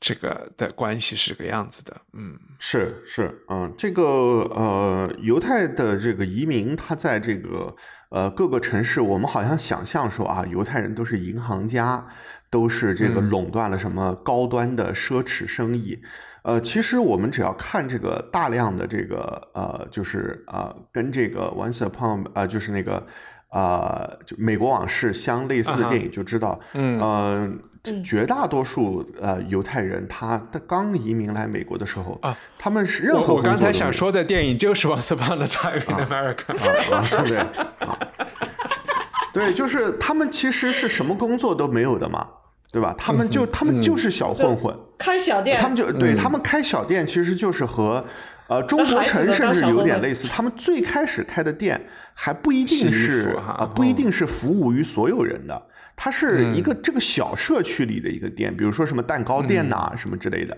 [0.00, 7.74] 这个的关系是个样子的，嗯，是是，嗯，这个呃，犹太的这个移民，他在这个
[8.10, 12.06] 呃各个城市，我们好像想象说啊，犹太人都是银行家，
[12.50, 15.98] 都是这个垄断了什么高端的奢侈生意，
[16.42, 23.06] 呃，其实我们只要看这个大量的这个呃，就是呃，跟这个 Once Upon 呃，就是那个
[23.50, 27.58] 呃，就美国往事相类似的电影，就知道，嗯。
[28.02, 36.56] 绝大多数呃犹太人，他他刚移民来美国的时候啊，他们是任何我刚才想说的电影就是《Once Upon a Time in America》
[36.94, 37.04] 啊，
[39.32, 42.26] 对，对，就是他们其实是什么工作都没有的嘛，
[42.72, 42.94] 对吧？
[42.98, 48.04] 他们就他们就是小混混，开小店，他们就对他们开小店，其实就是和
[48.48, 50.28] 呃中国城甚至有点类似。
[50.28, 51.80] 他们最开始开的店
[52.14, 55.62] 还不一定是啊，不一定是服务于所有人的。
[56.00, 60.56] 它是一个这个小社区里的一个店，比如说什么蛋糕店呐，什么之类的，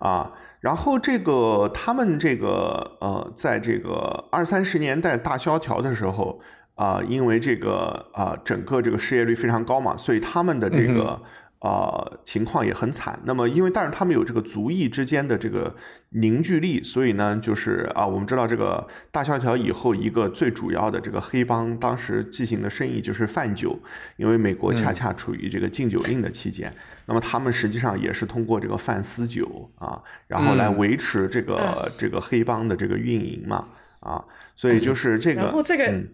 [0.00, 6.40] 啊，然后这个他们这个呃，在这个二三十年代大萧条的时候，
[6.74, 11.22] 啊，因为这个啊，整个这个失业率非常高嘛，所以他们的这个。
[11.60, 13.20] 啊，情况也很惨。
[13.24, 15.74] 那么，因为但是他们有这个族裔之间的这个
[16.10, 23.78] 凝聚力，所以呢，就是啊，我们知道这个大萧条以后，一个最主要的这个黑帮当时进行的生意就是贩酒，
[24.16, 26.74] 因为美国恰恰处于这个禁酒令的期间。
[27.04, 33.68] 那么他们实际上也是通过这个贩私酒啊，然后来维持这个这个黑帮的这个运营嘛
[34.00, 34.24] 啊，
[34.56, 36.04] 所以就是这个，然后这个。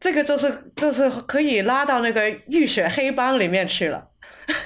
[0.00, 4.08] 这个就是就是可以拉到那个浴血黑帮里面去了。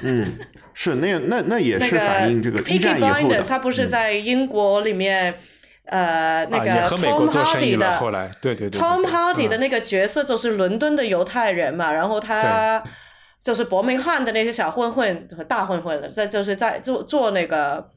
[0.02, 0.38] 嗯，
[0.74, 3.42] 是那那那也是反映这个一战以后的。
[3.42, 5.34] 他不是在英国里面
[5.86, 7.96] 呃那个和美国 Tom 做生意 Hardy 的。
[7.96, 12.82] 后的来，对对对对 Tom Hardy 的嗯那个角色就是伦敦的犹太人嘛，然后他
[13.42, 17.90] 就是伯明翰的那些小混混和大混混了，在就是在做做那个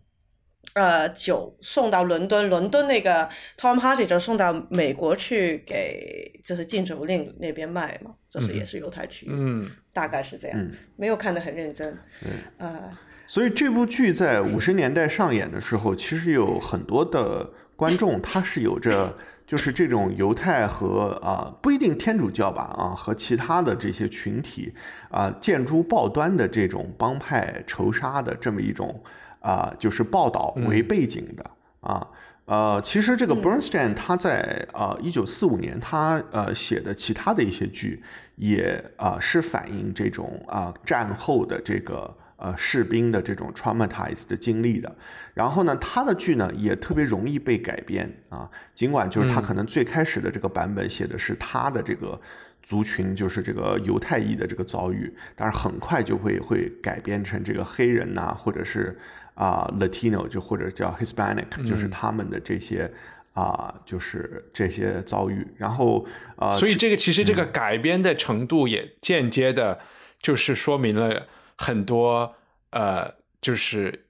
[0.74, 12.98] 呃酒送到伦敦，伦敦那个 Tom Hardy 就送到美国去给就是禁酒令那边卖嘛，就是也是犹太区，嗯，大概是这样，嗯没有看得很认真，嗯呃，
[13.28, 19.16] 所以这部剧在五十年代上演的时候，其实有很多的观众他是有着
[19.48, 24.74] 就是这种犹太和啊不一定天主教吧啊和其他的这些群体
[25.10, 29.04] 啊见诸报端的这种帮派仇杀的这么一种
[29.46, 32.08] 啊就是报道为背景的啊。
[32.46, 38.04] 呃，其实这个 Bernstein 他在呃一九四五年他呃写的其他的一些剧
[38.36, 44.96] 也啊、是反映这种啊、战后的这个呃士兵的这种 traumatized 的经历的。
[45.34, 52.20] 然后呢，他的剧呢也特别容易被改编啊，尽管就是他可能最开始的这个版本写的是他的这个
[52.62, 58.96] 族群，就是这个犹太裔的这个遭遇，但是很快就会会改编成这个黑人呐、或者是
[59.36, 62.92] 啊、Latino 就或者叫 Hispanic，就是他们的这些。
[63.36, 69.78] 啊，就是这些遭遇，然后啊，所以这个其实这嗯个改编的程度也间接的，
[70.22, 72.34] 就是说明了很多
[72.70, 74.06] 呃，就是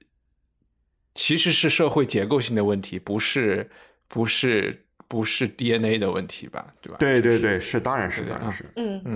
[1.12, 3.68] 其实是社会结构性的问题，不是
[4.06, 6.64] 不是不是 DNA 的问题吧？
[6.80, 6.98] 对吧？
[7.00, 9.15] 就是对对对，是当然是当然是，嗯嗯。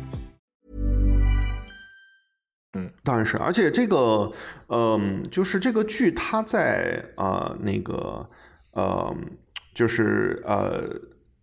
[3.03, 4.31] 当然是，而且这个，
[4.69, 8.25] 嗯、就是这个剧，它在呃那个，
[8.71, 9.13] 呃，
[9.73, 10.83] 就是呃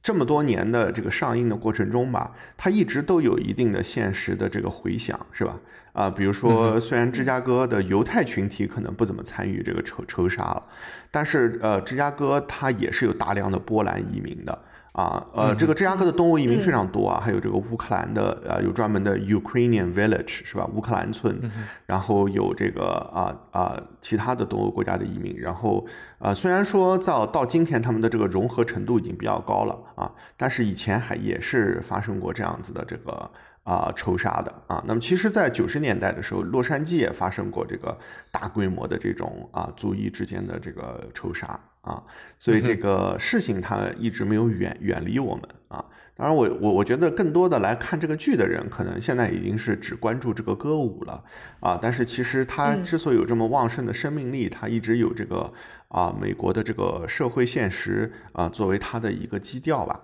[0.01, 5.59] 这么多年的这个上映的过程中吧，它一直都有一定的现实的这个回响，是吧？
[5.93, 10.63] 啊、比如说，虽然芝加哥的犹太群体可能不怎么参与这个仇仇杀了，
[11.11, 14.59] 但是呃，芝加哥它也是有大量的波兰移民的。
[14.93, 20.67] 啊，呃，这个芝加哥的东欧移民非常多啊，还有这个乌克兰的，呃，有专门的 Ukrainian Village 是吧？
[20.75, 21.39] 乌克兰村，
[21.87, 25.87] 然后有这个啊啊其他的东欧国家的移民，然后
[26.19, 33.31] 呃，虽然说到到今天他们的这个融合程度已经比较高了啊，但是以前还也是发生过这样子的这个。
[33.65, 37.95] 啊，仇杀的啊，那么其实，在九十年代的时候，洛杉矶也发生过这个
[38.33, 41.49] 大规模的这种啊族裔之间的这个仇杀
[41.89, 42.03] 啊，
[42.39, 45.83] 所以这个事情它一直没有远远离我们啊。
[46.15, 51.25] 当然我，我我觉得更多的来看这个剧的人，可能现在已经是只关注这个歌舞了
[51.61, 51.79] 啊。
[51.81, 55.53] 但是其实它之所以有这么旺盛的生命力，它一直有这个
[55.89, 60.03] 啊美国的这个社会现实啊作为它的一个基调吧。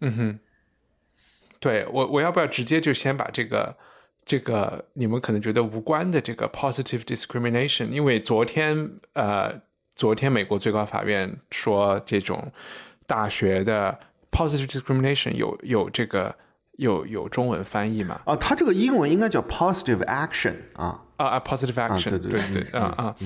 [0.00, 0.38] 嗯哼，
[1.58, 3.76] 对我我要不要直接就先把这个
[4.24, 9.62] 这个你们可能觉得无关的这个 positive discrimination，因为昨天呃
[9.98, 12.52] 昨天美国最高法院说这种
[13.04, 13.98] 大学的
[14.30, 16.32] positive discrimination 有有这个
[16.76, 18.20] 有有中文翻译吗？
[18.24, 21.02] 啊，它这个英文应该叫 positive action 啊。
[21.16, 23.16] 啊啊，positive action，对对对对对啊啊，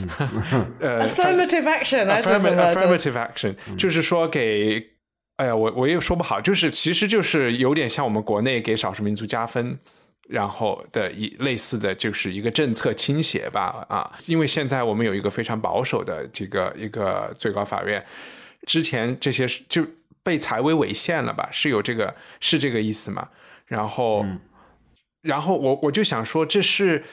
[0.80, 4.82] 呃 affirmative action 还是什 affirmative 么？affirmative action，、就是说给，
[5.37, 9.78] 哎呀，我我也说不好，就是其实就是有点像我们国内给少数民族加分，
[10.32, 18.02] 然后的一类似的就是一个政策倾斜吧啊，因为现在我们有一个非常保守的这个一个最高法院，
[18.66, 19.87] 之前这些就
[20.22, 21.50] 被裁为违宪了吧？
[21.52, 23.28] 是有这个是这个意思吗？
[23.66, 24.24] 然后，
[25.20, 27.04] 然后我我就想说，这是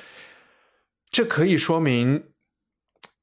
[1.11, 2.23] 这可以说明，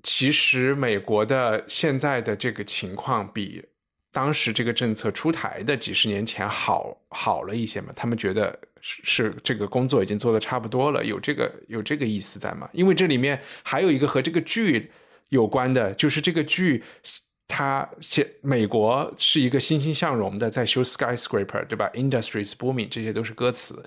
[0.02, 3.64] 其实美国的现在的这个情况比
[4.12, 7.94] 当时这个政策出台的几十年前好好了一些嘛？
[7.96, 8.58] 他们觉得
[8.88, 12.70] 是是这个工作已经做的差不多了，有这个有这个意思在吗？
[12.72, 14.88] 因为这里面还有一个和这个剧
[15.30, 16.84] 有关的，就是这个剧。
[17.48, 23.84] 它现美国是一个欣欣向荣的，在修 skyscraper，对吧？Industries booming，这些都是歌词。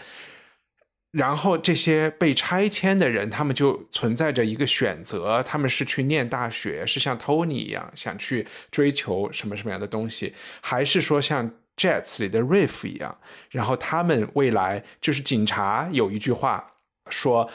[1.12, 13.18] 然后这些被拆迁的人，他们就存在着一个选择：他们是去念大学，是像 Tony 一样想去追求什么什么样的东西，还是说像 Jets 里的 Riff 一样？
[13.50, 16.68] 然后他们未来就是警察有一句话
[17.10, 17.50] 说。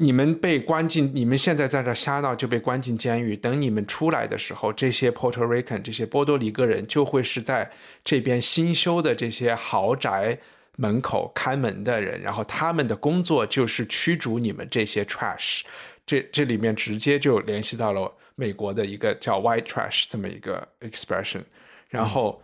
[0.00, 3.36] 你们被关进，你们现在在这瞎闹就被关进监狱。
[3.36, 7.68] 等你们出来的时候，这些 Puerto Rican 这些波多黎各人就会是在
[8.04, 10.38] 这边新修的这些豪宅
[10.76, 15.62] 门口看门的人，然后他们的工作就是驱逐你们这些 trash。
[16.06, 21.42] 这这里面直接就联系到了美国的一个叫 white trash 这么一个 expression。
[21.88, 22.40] 然后，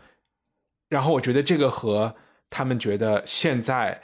[0.89, 2.14] 然后我觉得这个和
[2.49, 4.01] 他们觉得现在。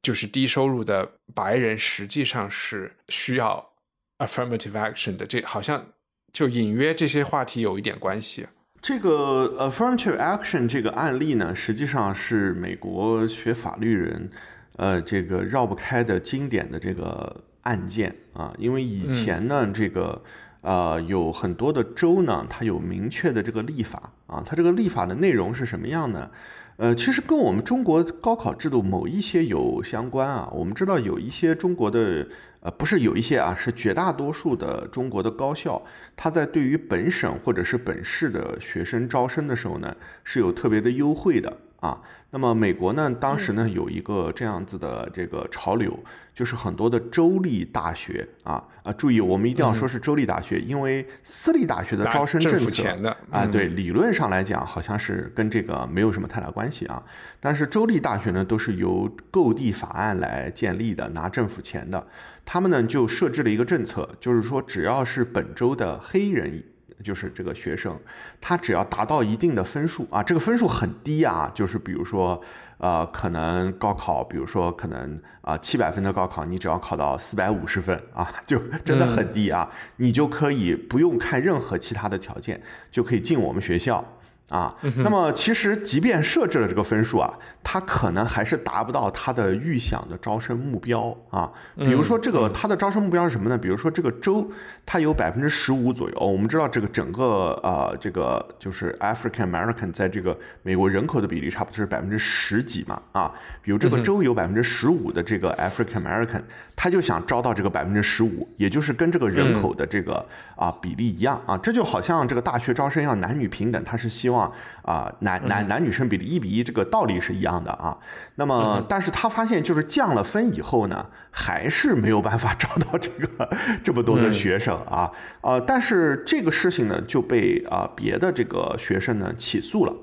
[0.00, 3.72] 就是低收入的白人实际上是需要
[4.18, 5.84] affirmative action 的，这好像
[6.32, 8.46] 就隐约这些话题有一点关系。
[8.80, 14.30] 这个 affirmative action 这个案例呢，实际上是美国学法律人
[14.76, 20.22] 呃这个绕不开的经典的这个案件啊，因为以前呢这个
[20.68, 26.28] 呃有很多的州呢，它有明确的这个立法啊，它这个立法的内容是什么样呢？
[26.76, 30.46] 呃，其实跟我们中国高考制度某一些有相关啊。
[30.52, 32.28] 我们知道有一些中国的，
[32.60, 35.82] 呃，不是有一些啊，是绝大多数的中国的高校，
[36.14, 41.50] 它在对于本省或者是本市的学生招生的时候呢，是有特别的优惠的。
[41.80, 42.00] 啊，
[42.30, 45.96] 那么美国呢，当时呢有一个这样子的这个潮流，
[46.34, 48.62] 就是很多的州立大学啊。
[48.82, 57.00] 啊，注意我们一定要说是州立大学，因为私立大学的招生政策啊，对，理论上来讲好像是跟这个没有什么太大关系啊。
[57.38, 62.04] 但是州立大学呢都是由购地法案来建立的，拿政府钱的，
[62.44, 66.64] 他们呢就设置了一个政策，就是说只要是本州的黑人。
[67.02, 67.96] 就是这个学生，
[68.40, 72.40] 他只要达到一定的分数啊，这个分数很低啊，就是比如说，
[72.78, 84.04] 呃，可能高考，比如说可能啊七百分的高考，你只要考到四百五十分啊， 就真的很低啊，你就可以不用看任何其他的条件，就可以进我们学校。
[84.48, 87.30] 啊，那么其实即便设置了这个分数啊，
[87.62, 91.52] 它可能还是达不到它的预想的招生目标啊。
[91.76, 93.58] 比如说这个它的招生目标是什么呢？
[93.58, 94.50] 比如说这个州
[94.86, 103.30] 它有百分之十五左右，我们知道这个整个呃这个就是 African American 在这个美国人口的比例差不多是百分之十几嘛啊。
[103.60, 106.40] 比如这个州有百分之十五的这个 African American，
[106.74, 110.24] 他就想招到这个百分之十五，也就是跟这个人口的这个
[110.56, 111.58] 啊比例一样啊。
[111.58, 114.37] 这就好像这个大学招生要男女平等，他是希望。
[114.82, 117.96] 啊，男男男女生比例一比一，这个道理是一样的啊。
[118.36, 123.50] 那么，但是他发现就是降了分以后呢，还是没有办法招到这个
[123.82, 125.10] 这么多的学生啊。
[125.40, 129.94] 呃，但是这个事情呢就被啊别的这个学生呢起诉了，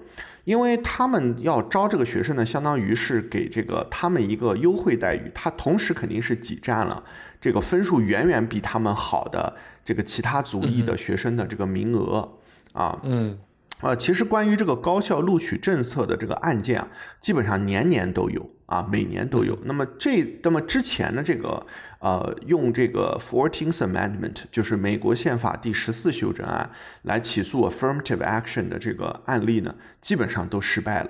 [0.43, 7.03] 因为他们要招这个学生呢，相当于是给这个他们一个优惠待遇，他同时肯定是挤占了
[7.41, 12.38] 这个分数远远比他们好的这个其他族裔的学生的这个名额
[12.73, 12.99] 啊。
[13.03, 13.38] 嗯。
[13.86, 16.88] 呃，其实关于这个高校录取政策的这个案件啊，
[17.21, 19.55] 基本上年年都有啊，每年都有。
[19.65, 21.63] 那么这，那么之前的这个
[21.99, 26.67] 呃，用这个 Fourteenth Amendment，就是美国宪法第十四修正案
[27.03, 31.09] 来起诉 affirmative action 的这个案例呢，基本上都失败了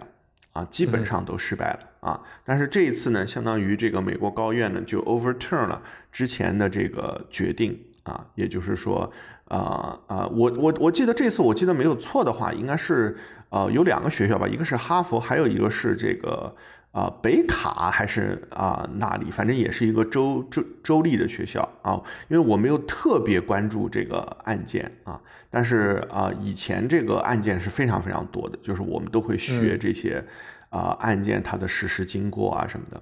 [0.51, 2.19] 啊，基本上都失败了啊。
[2.43, 9.09] 但是这一次呢，相当于这个美国高院呢就 overturn 了之前的这个决定啊，也就是说。
[9.46, 13.16] 啊啊，我我我记得这次我记得没有错的话，应该是
[13.50, 16.56] 呃有两个学校吧，一个是哈佛，还有一个是这个
[16.91, 22.02] 啊北卡还是啊哪里，反正也是一个州州州立的学校啊。
[22.28, 25.22] 因为我没有特别关注这个案件啊，
[25.52, 30.26] 但是啊以前这个案件是非常非常多的，就是我们都会学这些
[30.70, 33.00] 啊案件它的事实经过啊什么的。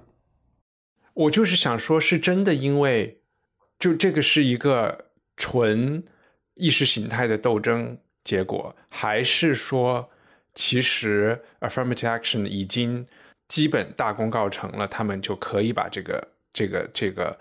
[1.14, 3.22] 我就是想说，是真的，因为
[3.78, 5.06] 就这个是一个
[5.38, 6.04] 纯。
[6.54, 10.10] 意识形态的斗争结果，还是说，
[10.54, 13.06] 其实 affirmative action 已经
[13.48, 17.38] 基本大功告成了，他们就可以把这个这个这个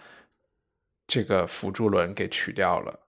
[1.07, 2.99] 这个辅助轮给取掉了。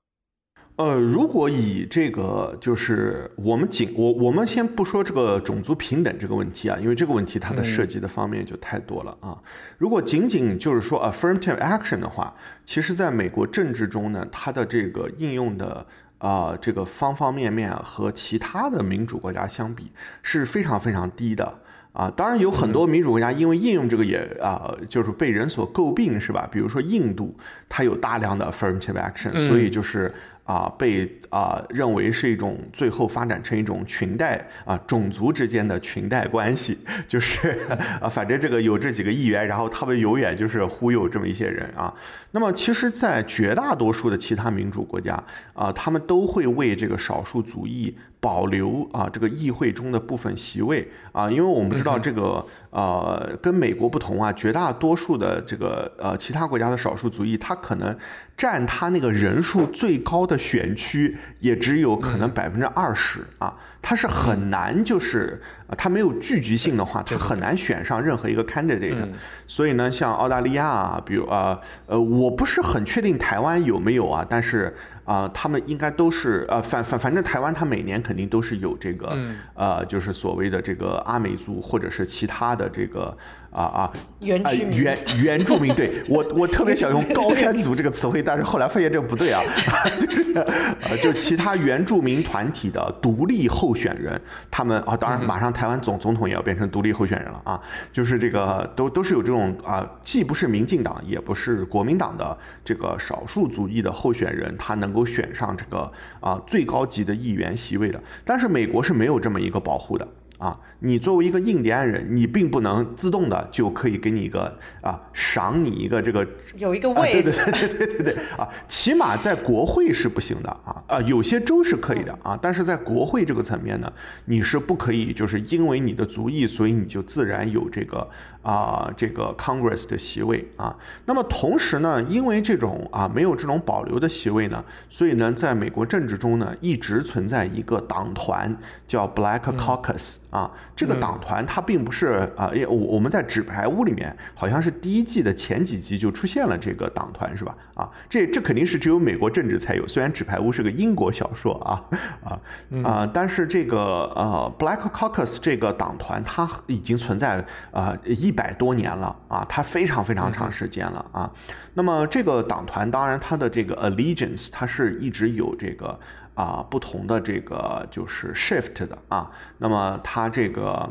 [0.78, 9.38] 呃，如果以这个就是我们仅我我们先不说这个种族平等这个问题啊，因为这个问题它的涉及的方面就太多了啊。
[9.78, 15.86] 如果仅仅就是说 affirmative action 的话，其实在美国政治中呢，它的这个应用的
[16.17, 19.89] 啊这个方方面面和其他的民主国家相比
[20.23, 21.59] 是非常非常低的。
[21.93, 26.45] 啊，当然有很多民主国家因为应用这个也啊，就是被人所诟病，是吧？
[26.51, 27.34] 比如说印度，
[27.69, 30.13] 它有大量的 affirmative action，所以就是
[30.46, 36.78] 啊被啊认为是一种最后发展成一种裙带啊种族之间的裙带关系，
[37.08, 37.58] 就是
[38.00, 41.93] 啊反正这个有这几个议员，然后他们永远就是忽悠这么一些人啊。
[42.36, 45.23] 那么其实，在绝大多数的其他民主国家
[45.53, 47.95] 啊，他们都会为这个少数族裔。
[48.17, 57.95] 保留啊，这个议会中的部分席位啊，因为我们知道这个呃，跟美国不同啊，绝大多数的这个呃其他国家的少数族裔，他可能
[58.36, 63.53] 占他那个人数最高的选区也只有可能百分之二十啊，
[63.88, 65.39] 他是很难就是
[65.77, 69.07] 他没有聚集性的话，他很难选上任何一个 candidate。
[69.45, 74.75] 所以呢，像澳大利亚啊，比如啊呃，我不是很确定台湾有没有啊，但是。
[75.05, 79.15] 啊，他们应该都是呃，反反反正台湾它每年肯定都是有这个
[79.53, 83.15] 呃，就是所谓的这个阿美族或者是其他的这个。
[83.56, 89.41] 啊啊，原原原住民，对我我特别想用 高山族这个词汇，但是后来发现这个不对啊，
[89.97, 90.34] 就是
[90.82, 94.20] 呃，就其他原住民团体的独立候选人，
[94.51, 97.62] 他们啊，当然马上台湾总总统也要变成独立候选人了啊，
[97.93, 105.89] 就是这个都都是有这种啊，既不是民进党，也不是国民党的这个少数族裔的候选人，他能够选上这个
[106.20, 110.06] 啊最高级的议员席位的，但是美国是没有这么一个保护的。
[110.38, 116.27] 啊，你作为一个印第安人，你并不能自动的就可以给你一个啊，赏你一个这个
[116.57, 123.91] 有一个位置，对对对对对对啊，起码在国会是不行的啊啊，有些州是可以的啊，但是在国会这个层面呢，
[124.25, 128.07] 你是不可以，就是因为你的族裔，所以你就自然有这个。
[128.46, 130.76] 啊，这个 Congress 的席位啊，
[131.06, 138.56] 那么同时呢，因为这种啊没有这种保留的席位呢，所以呢，在美国政治中呢，一直存在一个党团
[138.88, 140.52] 叫 Black Caucus 啊。
[140.76, 147.56] 这个党团它并不是啊，也我我们在纸牌屋里面好像是第一季的前几集就出现了这个党团是吧？
[147.74, 151.82] 啊，这这肯定是只有美国政治才有，虽然纸牌屋是个英国小说啊
[152.24, 152.39] 啊
[152.84, 153.78] 啊，但是这个
[154.16, 158.34] 呃 Black Caucus 这个党团它已经存在啊一。
[158.36, 161.31] 百多年了啊，它非常非常长时间了啊。
[161.73, 165.97] 那么这个党团，当然它的这个 allegiance，它是一直有这个
[166.33, 169.31] 啊不同的这个就是 shift 的啊。
[169.57, 170.89] 那么它这个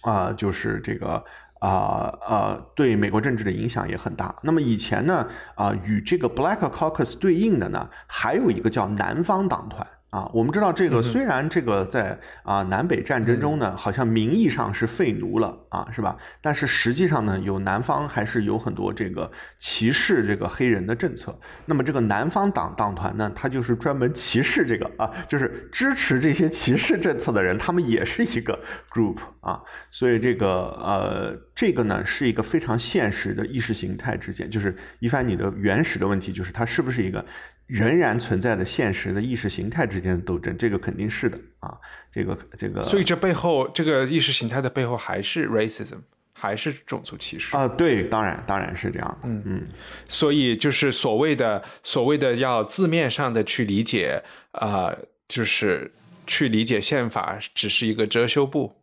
[0.00, 1.22] 啊就是这个
[1.60, 4.34] 啊呃对美国政治的影响也很大。
[4.42, 9.86] 那么以前呢啊与这个 Black Caucus 对应的呢，还有一个叫南方党团。
[10.12, 16.14] 啊，我们知道这个虽然这个在啊南北战争中呢，好像名义上是废奴了啊，是吧？
[16.42, 21.34] 但是实际上呢，有南方还是有很多这个歧视这个黑人的政策。
[21.64, 28.60] 那么这个南方党党团呢，他就是专门歧视这个啊，就是支持这些歧视政策的人，他们也是一个
[28.90, 29.62] group 啊。
[29.90, 30.48] 所以这个
[30.78, 37.24] 呃，这个呢是一个非常现实的意识形态之间，就是一番你的原始的问题，就是它是不是一个。
[37.72, 41.74] 仍然存在的现实的意识形态之间的斗争，这个肯定是的啊，
[42.10, 42.82] 这个这个。
[42.82, 45.98] 所以这背后，这个意识形态的背后还是 racism，
[46.34, 47.66] 还是种族歧视啊？
[47.66, 49.18] 对，当然当然是这样。
[49.24, 49.62] 嗯嗯，
[50.06, 54.94] 所以就是所谓的所谓的要字面上的去理解啊，
[55.26, 55.90] 就是
[56.26, 58.76] 去理解宪法只是一个遮羞布。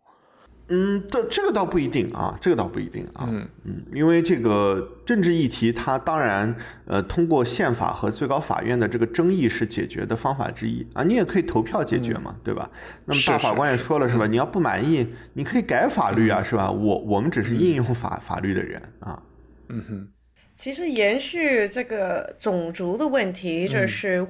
[0.71, 3.27] 嗯，这这个倒不一定啊，这个倒不一定啊。
[3.29, 6.55] 嗯嗯，因为这个政治议题，它当然
[6.85, 11.03] 呃，通过宪法和最高法院的这个争议是解决的方法之一啊。
[11.03, 12.69] 你也可以投票解决嘛，对吧？
[13.05, 14.27] 那么大法官也说了是吧？
[14.27, 16.71] 你要不满意，你可以改法律啊，是吧？
[16.71, 19.21] 我我们只是应用法法律的人啊。
[19.69, 20.07] 嗯哼，
[20.55, 24.25] 其实延续这个种族的问题，就是。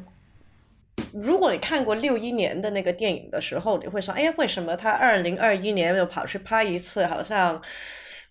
[1.13, 7.05] 如果你看过六一年的那个电影的时候，你会说：“哎呀，为什么他二零二一年又跑去拍一次？
[7.05, 7.61] 好像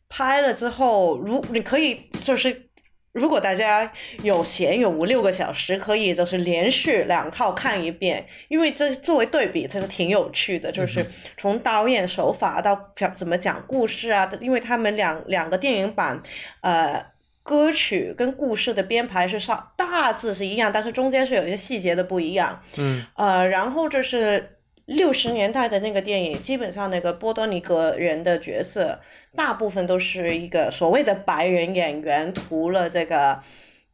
[0.09, 2.71] 拍了之后，如你可以就是，
[3.12, 3.93] 如果大家
[4.23, 10.73] 有闲有五六个小时，可以就是连续两套看一遍，因为这作为对比，它是挺有趣的。
[10.73, 11.05] 就是
[11.37, 16.23] 从导演手法到讲怎么讲故事啊，因为他们两两个电影版，
[16.62, 17.05] 呃。”
[17.49, 22.63] 歌曲跟故事的编排是上大致是一样，但是中间是有一些细节的不一样。
[22.77, 29.01] 嗯，呃，然后就是六十年代的那个电影，基本上那个波多尼格人的角色，
[29.35, 33.41] 大部分都是一个所谓的白人演员涂了这个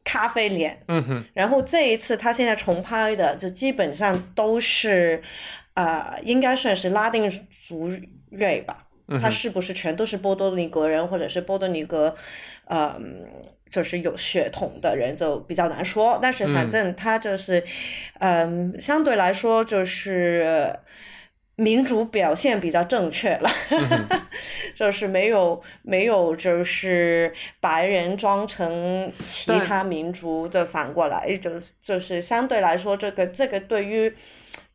[0.03, 0.83] 咖啡脸。
[0.89, 1.25] 嗯哼。
[1.33, 5.23] 然后这一次他现在重拍的，就基本上都是，
[5.75, 7.31] 呃，应该算是拉丁
[7.65, 7.89] 族
[8.31, 8.81] 裔吧。
[9.21, 12.15] 他是不是全都是波多黎各人，或者是波多黎各？
[12.69, 13.25] 嗯，
[13.69, 17.63] 就是有血统的人就比较难说，但是反正他就是，
[18.19, 20.73] 嗯，相对来说就是
[21.57, 23.49] 民族表现比较正确了，
[24.75, 34.13] 就是没有没有就是白人装成其他民族的反过来，就是就是相对来说，这个这个对于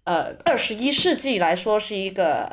[0.04, 2.50] 呃二十一世纪来说是一个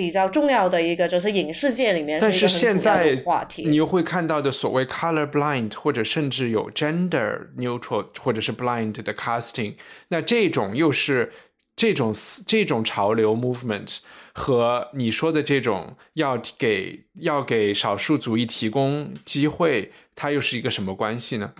[0.00, 9.74] 比较重要的一个，就是影视界里面但是现在话题，你又会看到的所谓 color blind 或者甚至有 gender neutral 或者是 blind 的 casting，
[10.08, 11.30] 那这种又是。
[11.76, 12.12] 这种
[12.46, 14.00] 这种潮流 movement
[14.34, 21.54] 和你说的这种要给要给少数族裔提供机会，它又是一个什么关系呢？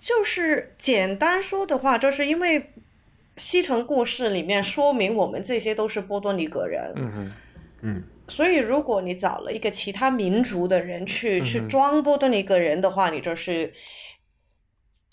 [0.00, 2.71] 就是简单说的话，就是因为
[3.42, 7.32] 西城故事里面说明我们这些都是波多黎各人，嗯哼，
[7.82, 13.72] 嗯，所以如果你找了一个其他民族的人去去装波多黎各人的话，你就是。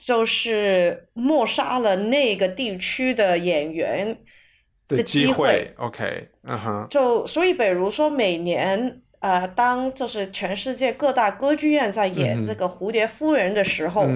[0.01, 4.17] 就是抹杀了那个地区的演员
[4.87, 5.73] 的机会。
[5.75, 6.87] OK，嗯哼。
[6.89, 14.07] 就所以，比如说每年，呃，当就是全世界各大歌剧院在演这个《蝴蝶夫人》的时候，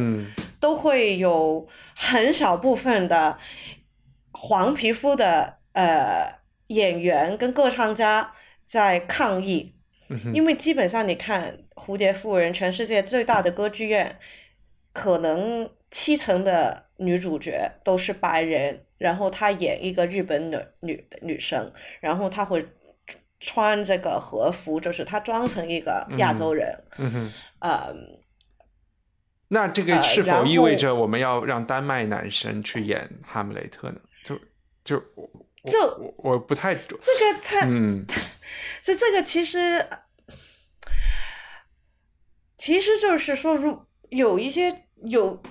[0.57, 3.37] 都会有很少部分的
[4.45, 6.29] 黄皮肤的呃
[6.67, 8.33] 演员跟歌唱家
[8.67, 9.73] 在抗议，
[10.33, 14.19] 因为基本上你看《蝴蝶夫人》，全世界最大的歌剧院。
[14.91, 22.63] 可能七成的女主角都是白人，然后她演一个日本女女女生，然后她会
[23.39, 26.77] 穿这个和服，就是她装成一个亚洲人。
[26.99, 27.33] 嗯哼。
[27.57, 27.91] 呃，
[29.47, 33.95] 那这个是否意味着我们要让丹麦男生去演哈姆雷特呢？
[33.95, 34.12] 就
[34.83, 34.99] 就
[35.71, 38.05] 就我我不太这个他嗯，
[38.83, 39.87] 这这个其实
[42.57, 43.85] 其实就是说如。
[44.09, 45.41] 有一些有，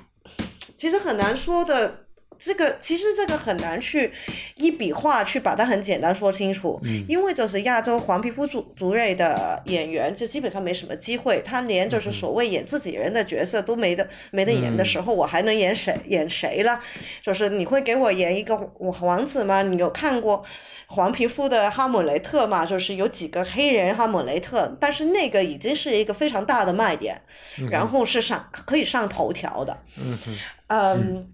[0.76, 2.06] 其实很难说的。
[2.44, 4.12] 这个其实这个很难去
[4.56, 6.80] 一笔画去把它很简单说清楚。
[6.84, 7.04] 嗯。
[7.08, 11.40] 因为就是亚洲黄皮肤族族类的演员，就基本上没什么机会。
[11.44, 16.80] 他连就是所谓演自己人的角色都没得没得演的时候，我还能演谁演谁了？
[17.22, 18.56] 就是你会给我演一个
[19.00, 19.62] 王子吗？
[19.62, 20.44] 你有看过？
[20.88, 27.18] 黄皮肤的哈姆雷特嘛，就是有几个黑人哈姆雷特，但是那个已经是一个非常大的卖点，
[27.70, 29.78] 然后是上可以上头条的。
[29.96, 30.18] 嗯
[30.66, 31.26] 嗯，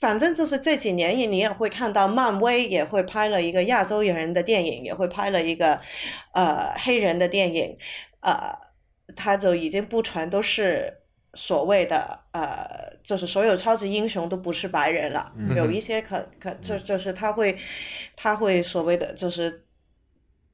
[0.00, 5.80] 反正就是这几年你也会看到，漫威也会拍了一个亚洲人的电影，也会拍了一个
[6.32, 7.76] 呃黑人的电影，
[8.20, 8.54] 呃，
[9.14, 11.00] 他就已经不全都是。
[11.36, 12.64] 所谓的呃，
[13.02, 17.58] 就是所有超级英雄都不是白人了，有一些可可就就是他会
[18.14, 19.64] 他会所谓的就是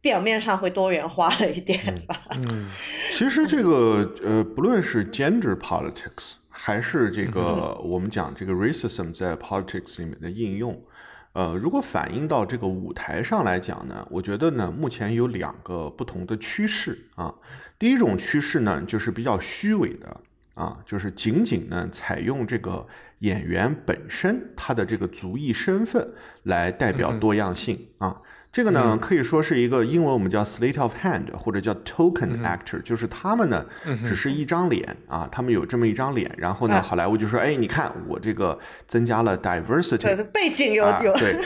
[0.01, 2.23] 表面上会多元化了一点吧。
[2.31, 2.71] 嗯，
[3.13, 10.79] 其实这个呃，不论是 gender politics 还是这个我们讲这个 racism 在 politics 里面的应用，
[11.33, 17.35] 呃，如果反映到这个舞台上来讲呢，我觉得呢，目前有两个不同的趋势啊。
[17.79, 20.21] 第一种趋势呢，就是比较虚伪的。
[20.55, 22.87] 啊，就是仅仅呢，采用这个
[23.21, 26.07] 演员本身他的这个族裔身份
[26.43, 28.21] 来代表多样性啊。
[28.53, 33.65] 这个呢，可以说是一个英文我们叫 slate of hand，或者叫 token actor，就是他们呢
[34.05, 41.37] 只是一张脸啊，他们有这么一张脸，然后呢，好莱坞就说，哎，你看我这个增加了 diversity，背景有有， 对，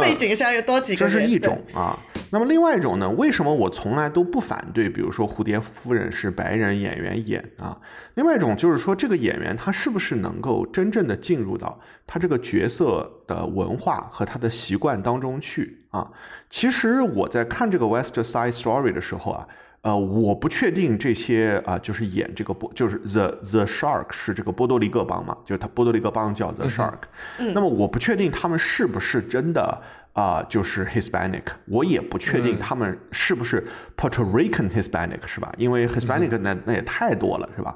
[0.00, 1.98] 背景下有多几个，这是一种啊。
[2.30, 4.88] 那么另外一种呢，为什么我从来都不反对？
[4.88, 7.78] 比如说蝴蝶夫人是白人演员演啊，
[8.14, 15.75] 另外一种就是说这个演员他是不是能够真正的进入到他这个角色的文化和他的习惯当中去？
[15.90, 16.10] 啊，
[16.50, 19.46] 其实我在看这个《West Side Story》的时候啊，
[19.82, 26.98] 呃，我不确定这些啊，就是演这个波，就是 The The Shark 是这个波多黎各帮嘛，就是他波多黎各帮叫 The Shark。
[27.38, 29.80] 那么我不确定他们是不是真的
[30.12, 31.44] 啊，就是 Hispanic。
[31.66, 33.64] 我也不确定他们是不是
[33.96, 35.52] Puerto Rican Hispanic，是吧？
[35.56, 37.74] 因为 Hispanic 那那也太多了，是吧？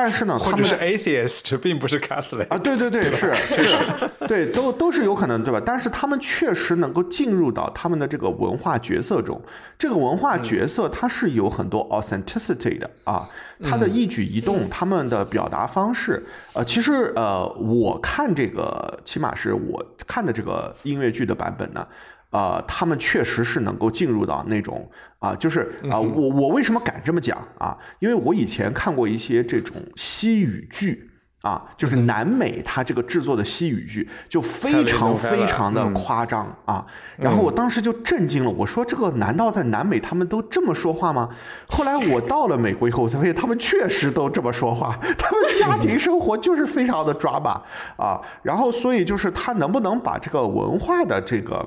[0.00, 5.60] 但是呢，或者是 atheist， 并不是 Catholic 啊，对对对，是 是，对，都都是有可能，对吧？
[5.66, 9.42] 但是他们确实能够进入到他们的这个文化角色中，
[9.76, 13.28] 这个文化角色它是有很多 authenticity 的啊，
[13.64, 21.84] 他的一举一动，他们的表达方式，呃，其实呃，我看这个，起码是我看的这个音乐剧的版本呢。
[22.30, 27.76] 啊，他们确实是能够进入到那种啊，就是啊，我我为什么敢这么讲啊？
[28.00, 31.10] 因为我以前看过一些这种西语剧
[31.40, 36.84] 啊，就是南美它这个制作的西语剧就非常非常的夸张啊。
[37.16, 41.30] 然后我当时就震惊了，我说这个难道在南美他们都这么说话吗？
[41.68, 47.62] 后来我到了美国以后，我才发现他们确实都这么说话，他们家庭生活就是非常的抓马
[47.96, 48.20] 啊。
[48.42, 51.66] 然后所以就是他能不能把这个文化的这个。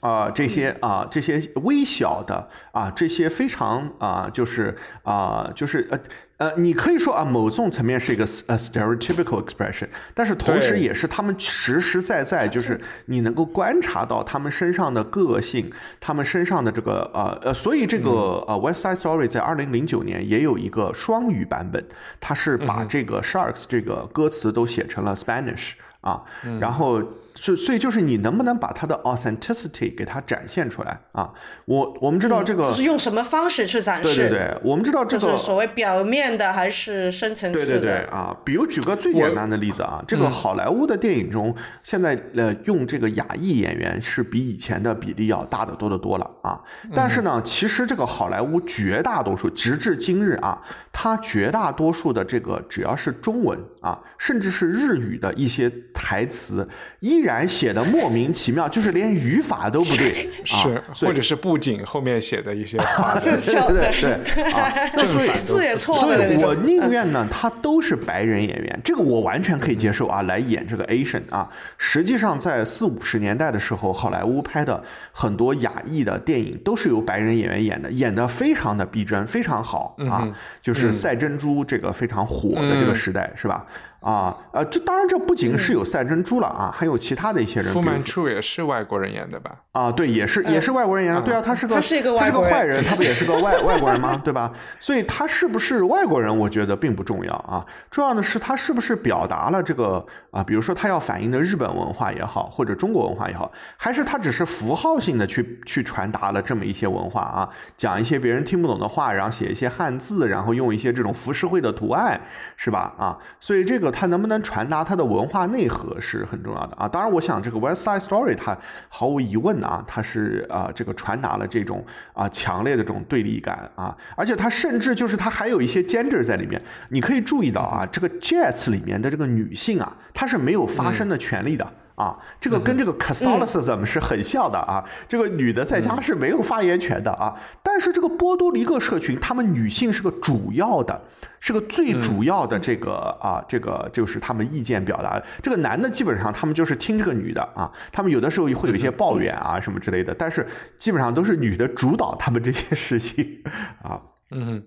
[0.00, 5.98] 啊，这些啊，这些微小的啊，这些非常啊，就是啊，就是呃
[6.38, 15.70] 呃，你可以说啊，某种层面是一个呃 stereotypical expression，但是同时也是他们实实在在，就是你能够观察到他们身上的个性，
[16.00, 21.84] 他们身上的这个呃呃，所以这个呃 West Side Story 在二零零九年也有一个双语版本，
[22.18, 26.22] 它是把这个 Sharks 这个歌词都写成了 Spanish 啊，
[26.58, 27.02] 然后。
[27.40, 31.32] 所所以就是你能不能把它的 authenticity 给它展现出来啊？
[31.64, 34.14] 我我们知道这个就是用什么方式去展示？
[34.14, 37.64] 对对对，我们知道这个所谓表面的还是深层次的？
[37.64, 46.60] 对对对啊，比如举个最简单的例子啊，这个好莱坞的电影中，现在呃用这个亚裔演员是比以前的比例要大得多得多了啊。
[46.94, 50.60] 但是呢，其实这个好莱坞绝大多数，直至今日啊，
[50.92, 56.68] 它绝大多数的这个只要是中文啊，甚至是日语的一些台词。
[57.00, 64.72] 依然写的莫名其妙，就是连语法都不对， 是或者是布景后面写的一些对对对对啊，
[65.06, 66.00] 所以字也错了。
[66.00, 71.48] 所以我宁愿呢，他都是白人演员，这个我完全可以接受啊，来演这个 Asian 啊。
[71.78, 80.28] 实际上，在四五十年代的时候，好莱坞拍的很多亚裔的电影都是由白人演员演的，演的非常的逼真，非常好啊。
[80.60, 83.66] 就是赛珍珠这个非常火的这个时代，是吧？
[84.00, 87.70] 啊，呃，这当然这不仅是有赛珍珠了啊，还有其他的一些人。
[87.70, 89.54] 富曼处也是外国人演的吧？
[89.72, 91.20] 啊，对，也是也是外国人演的。
[91.20, 94.18] 对啊，他是个他是一个他是个坏人，他不也是个外外国人吗？
[94.24, 94.50] 对吧？
[94.78, 97.62] 所以他是不是外国人，我觉得并不重要啊。
[97.90, 107.46] 重要的是他是不是表达了这个啊，比如说他要反映的日本文化也好，或者中国文化也好，还是他只是符号性的去去传达了这么一些文化啊，
[107.76, 112.18] 讲一些别人听不懂的话，然后写一些汉字，然后用一些这种浮世绘的图案，
[112.56, 112.94] 是吧？
[112.96, 113.89] 啊，所以这个。
[113.90, 116.88] 它能不能传达它的文化内核是很重要的啊！
[116.88, 118.56] 当然，我想这个《West Side Story》它
[118.88, 126.60] 毫无疑问啊，它是啊这个传达了这种啊强烈的这种对立感啊，而且它甚至就是它还有一些 gender 在里面。
[126.88, 131.66] 你可以注意到啊，这个 Jets 里面的这个女性啊，她是没有发声的权利的。
[132.00, 134.82] 啊，这个跟这个 Catholicism 是很像的啊。
[135.06, 137.38] 这个女的在家是没有发言权的啊。
[137.62, 140.98] 但是这个波多黎各社群，他们女性是个主要的，
[141.40, 145.22] 是个最主要的这个啊，这个就是他们意见表达。
[145.42, 150.46] 这个男的基本上他们就是听这个女的啊，他们有的时候会有一些抱怨啊什么之类的，但是
[150.78, 153.42] 基本上都是女的主导他们这些事情
[153.82, 154.00] 啊。
[154.30, 154.66] 嗯，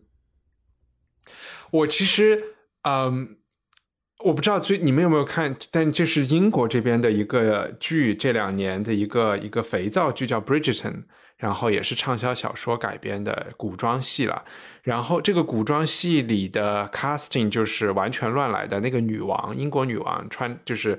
[1.71, 2.39] 我其实
[2.83, 3.37] 嗯。
[4.23, 10.91] 我不知道最你们有没有看，但这是英国这边的一个剧，这两年的一个一个肥皂剧叫《Bridgerton》，
[11.37, 14.43] 然后也是畅销小说改编的古装戏了。
[14.83, 20.97] 然后这个古装戏里的 casting 就是完全乱来的，那个女王，英国女王穿就是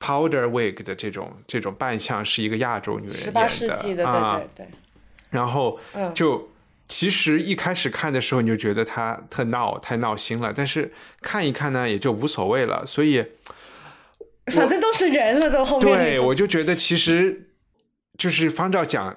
[0.00, 4.68] powder wig 的这种这种扮相，是一个亚洲女人演的啊，对对对。
[5.30, 5.78] 然后
[6.14, 6.48] 就。
[6.86, 10.52] 其实一开始看的时候，你就觉得他特闹，太闹心了。
[10.54, 12.84] 但是看一看呢，也就无所谓了。
[12.84, 13.24] 所以，
[14.52, 15.96] 反正都是人了，都后面。
[15.96, 17.48] 对，我就觉得其实
[18.18, 19.16] 就是方照讲，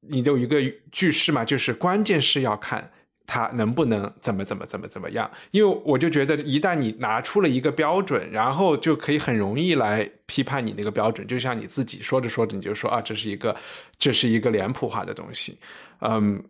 [0.00, 2.90] 你有一个句式嘛，就是关键是要看
[3.26, 5.30] 他能不能怎么怎么怎么怎么样。
[5.50, 11.26] 因为我就觉得，一旦你拿出了一个标准，然后就可以很容易来批判你那个标准。
[11.26, 13.54] 就像你自己说着说着，你就说啊，这是一个
[13.98, 15.58] 这是一个脸谱化的东西，
[16.00, 16.42] 嗯。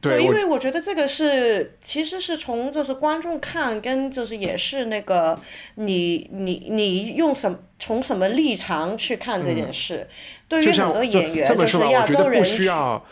[0.00, 5.36] 对，因为我觉得这个是，其实是从就是观众看，跟就是也是那个
[5.74, 10.08] 你你你用什从什么立场去看这件事。
[10.46, 13.04] 对于很多演员，就是亚洲人，不需要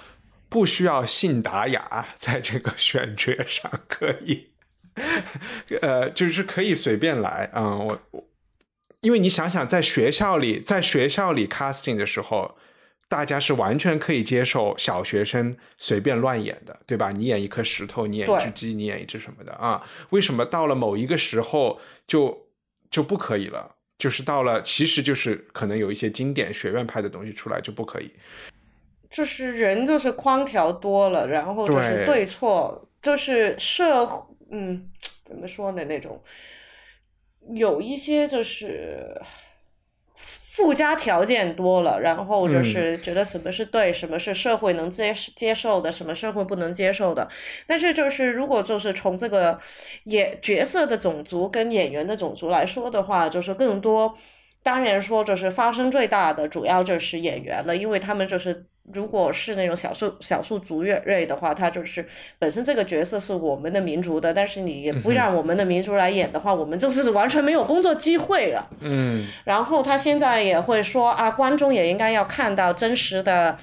[0.48, 4.46] 不需要信达雅在这个选角上可以，
[5.82, 7.76] 呃，就是可以随便来啊。
[7.76, 8.24] 我我，
[9.00, 12.56] 因为你想想，在学校里，在学校里 casting 的时候。
[13.08, 17.12] 大家是完全可以接受小学生随便乱演的，对吧？
[17.12, 19.86] 你演一颗石头，你演一只鸡，你演一只什么的啊？
[20.10, 22.48] 为什么到了某一个时候就
[22.90, 23.76] 就不可以了？
[23.96, 28.10] 就是到了，其实就是可能有一些经典学院派的东西出来就不可以。
[29.08, 34.04] 就是人就是框条多了，然后就是对错，就是社
[34.50, 34.90] 嗯
[35.24, 35.84] 怎么说呢？
[35.84, 36.20] 那种
[37.54, 39.22] 有一些就是。
[40.56, 47.28] 附加条件多了，然后嗯就是觉得什么是对，什么是社会能接接受的，什么社会不能接受的。
[47.66, 49.60] 但是就是如果就是从这个
[50.04, 54.16] 演角色的种族跟演员的种族来说的话，就是更多。
[54.62, 62.06] 当然说，就是发生最大的主要就是演员了，因为他们就是如果是那种少数少数族越类的话，他就是
[62.38, 68.68] 本身这个角色是我们的民族的，但是你也不让我们的民族来演的话，我们就是完全没有工作机会了。
[68.80, 73.58] 嗯然后他现在也会说啊，观众也应该要看到真实的。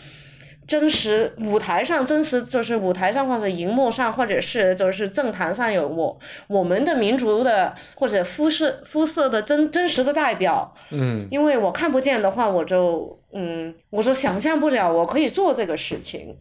[0.67, 11.27] 真实舞台上，真实就是舞台上或者荧幕上，或者是就是政坛上有我我们的民族的或者肤色肤色的真真实的代表，嗯。
[11.31, 16.37] 因为我看不见的话，我就嗯，我就想象不了我可以做这个事情。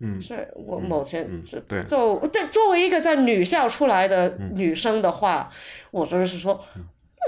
[0.00, 0.20] 嗯。
[0.20, 1.82] 是我某前嗯是对。
[1.84, 5.50] 就但作为一个在女校出来的女生的话，
[5.90, 6.64] 我就是说。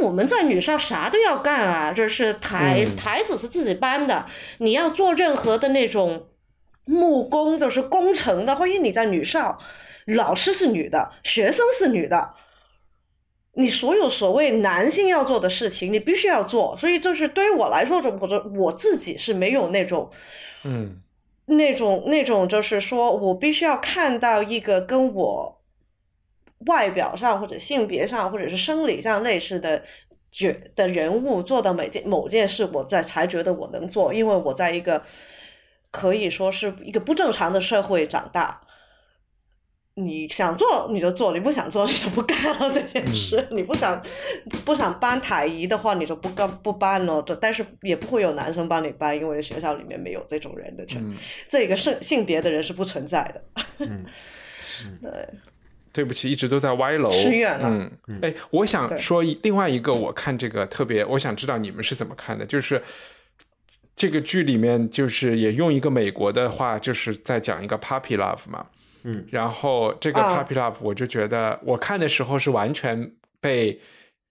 [0.03, 4.27] 我们在女校啥都要干啊，就是台、嗯台子是自己搬的，
[4.59, 6.29] 你要做任何的那种
[6.85, 9.59] 木工，就是工程的话，因为你在女校，
[10.07, 12.35] 老师是女的，学生是女的，
[13.55, 16.77] 你所有所谓男性要做的事情，你必须要做。
[16.77, 20.11] 所以就是对于我来说，我我我自己是没有那种
[20.65, 21.01] 嗯
[21.47, 25.61] 那种那种，就是说我必须要看到一个跟我
[26.67, 29.83] 外表上或者性别上或者是生理上类似的
[30.31, 35.03] 觉的人物做的每件某件事，我在才觉得我能做，因为我在一个
[35.91, 38.61] 可以说是一个不正常的社会长大。
[39.97, 43.47] 你想做你就做，你不想做你就不干了这件事。
[43.53, 44.03] 你不想
[44.65, 47.25] 不想搬台移的话，你就不干不搬了。
[47.41, 51.15] 但是也不会有男生帮你搬，因为学校里面没有这种人的，嗯，
[51.49, 53.45] 这个性性别的人是不存在的。
[53.87, 54.05] 嗯
[55.01, 55.29] 对，
[55.95, 57.11] 对不起，一直都在歪楼。
[57.11, 62.83] 失远了嗯，哎，我想说另外一个，我看这个特别，我想知道你们是怎么看的，就是。
[63.97, 68.67] 这个剧里面就是也用一个美国的话，就是在讲一个 puppy love 嘛，
[69.05, 73.09] 嗯，然后这个啊 puppy love 我就觉得我看的时候是完全
[73.41, 73.81] 被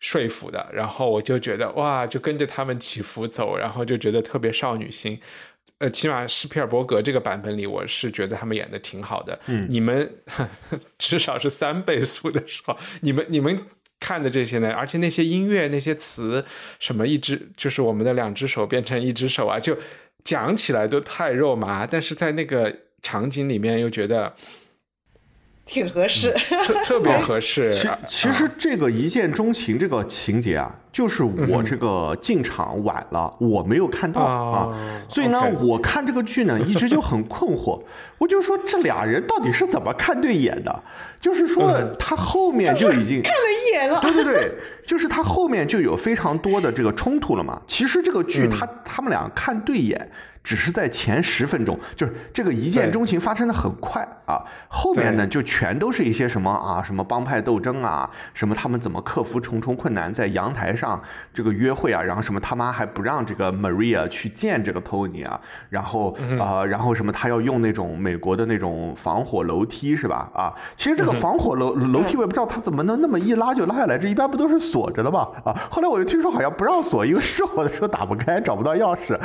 [0.02, 5.18] 说服的，然后我就觉得哇，就跟着他们起伏走，然后就觉得特别少女心。
[5.84, 9.38] 呃，起码斯皮尔伯格这个版本里，我是觉得他们演的挺好的。
[9.48, 10.10] 嗯你们
[10.98, 13.60] 至少是三倍速的时候，你们你们
[14.00, 16.46] 看的这些呢，而且那些音乐、那些词，
[16.80, 19.78] 什么一只就是我们的两只手变成一只手啊，就
[20.24, 24.34] 讲起来都太肉麻，但是在那个场景里面又觉得
[25.68, 26.32] 挺合适。
[26.66, 27.70] 特特别合适。
[27.70, 34.76] 其啊其实这个一见钟情这个情节啊，就是我这个进场晚了，我没有看到啊哦，
[35.10, 37.82] 所以呢我看这个剧呢，一直就很困惑，
[38.20, 40.84] 我就说这俩人到底是怎么看对眼的？
[41.20, 44.52] 就是说他后面就已经看了一眼了，对对对，
[44.86, 47.60] 就是他后面就有非常多的这个冲突了嘛。
[47.66, 50.12] 其实这个剧他他们俩看对眼，
[50.44, 54.44] 只是在前十分钟，就是这个一见钟情发生的很快啊。
[54.68, 60.83] 后面呢就全都是一些什么啊，什么帮派斗争啊，什么他们怎么克服重重困难，在阳台上
[61.34, 70.30] 这个约会啊，然后什么他妈还不让这个 Maria 去见这个 Tony 啊，然后啊、呃然后什么他要用那种美国的那种防火楼梯是吧？
[70.34, 75.30] 啊，其实这个防火楼楼梯我也不知道他怎么能那么一拉就拉下来，这一般不都是锁着的吧？
[75.46, 79.14] 啊，后来我就听说好像不让锁，因为失火的时候打不开，找不到钥匙。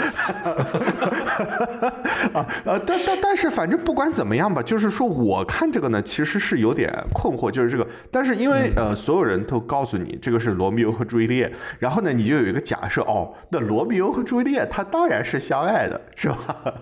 [2.34, 11.47] 啊呃，但但但是反正不管怎么样吧，就是说我看这个呢，其实是有点困惑，就是这个，但是因为呃所有人都告诉你这个是罗密欧和朱丽叶，
[11.78, 16.74] 然后呢你就有一个假设哦，那罗密欧和朱丽叶他当然是相爱的，是吧？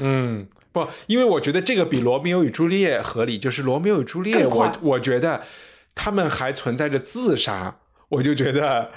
[0.00, 5.42] 嗯，不，因为我觉得这个比罗密欧与朱丽叶合理，就是罗密欧与朱丽叶，我我觉得
[5.94, 7.76] 他们还存在着自杀，
[8.08, 8.90] 我就觉得。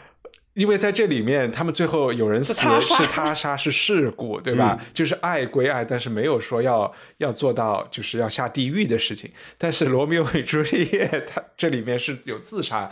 [0.55, 4.79] 因为在这里面，他们最后有人死是他杀是事故， 对吧？
[4.93, 9.29] 就是爱归爱，但是没有说要要做到就是要下地狱的事情。
[9.57, 12.89] 但是罗密欧与朱丽叶，他这里面是有自杀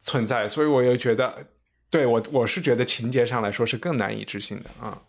[0.00, 1.34] 存在，所以我又觉得，
[1.90, 5.02] 对我我是觉得情节上来说是更难以置信的啊。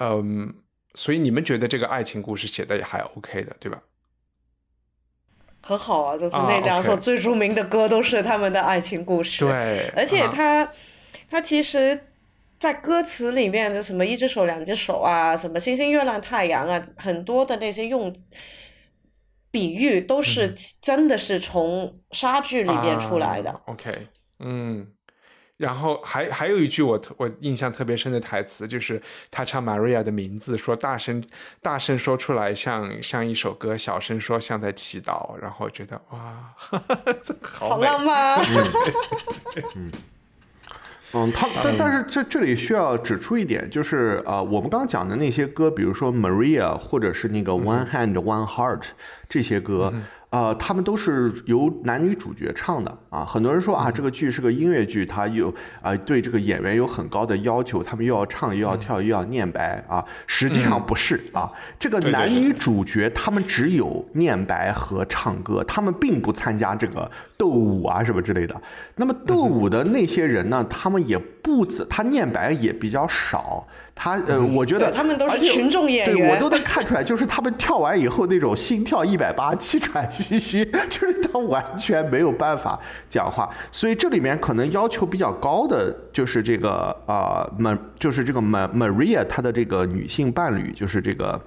[0.00, 0.54] 嗯，
[0.94, 3.82] 所以你们觉得这个爱情故事写的也还 OK 的，对吧？
[5.60, 9.44] 很好啊，就是啊那两首最著名的歌都是他们的爱情故事。
[9.44, 10.72] 对，而且啊他、
[11.28, 12.06] 他其实，
[12.58, 18.14] 在歌词里面的什么一只手、两只手啊，什么星星、月亮、太阳啊，很多的那些用
[19.50, 23.50] 比喻都嗯是真的是从莎剧里面出来的。
[23.50, 24.06] 啊 OK，
[24.38, 24.86] 嗯，
[25.58, 29.00] 然后还还有一句我特我印象特别深的台词，就是
[29.30, 31.22] 他唱 Maria 的名字，说大声
[31.60, 36.54] 大声说出来像像一首歌，小声说像在祈祷，然后觉得哇，
[37.22, 38.44] 这好美好浪漫啊！
[41.12, 48.84] 嗯， 他但但是这这里需要指出一点，就是啊、呃我们刚刚讲的那些歌，比如说 Maria 或者是那个 One Hand One Heart
[49.28, 49.92] 这些歌，
[50.30, 53.24] 呃，他们都是由男女主角唱的啊。
[53.24, 60.04] 很多人说啊，这个剧是个音乐剧，它有啊、对这个演员有很高的要求，他们又要唱又要跳又要念白啊。
[60.26, 68.54] 实际上不是啊，这个男女主角他们只有念白和唱歌，他们并不参加这个斗舞啊什么之类的。
[68.96, 73.66] 那么斗舞的那些人呢，他们也不怎，他念白也比较少。
[73.98, 82.78] 他呃，我觉得他们都是而且群众演员对我都能看出来，就是他们跳完以后那种心跳一百八、 气喘吁吁，就是他完全没有办法
[83.10, 83.50] 讲话。
[83.72, 91.40] 所以这里面可能要求比较高的就是这个啊，马、就是这个 Ma Maria 她的这个女性伴侣，就是这个。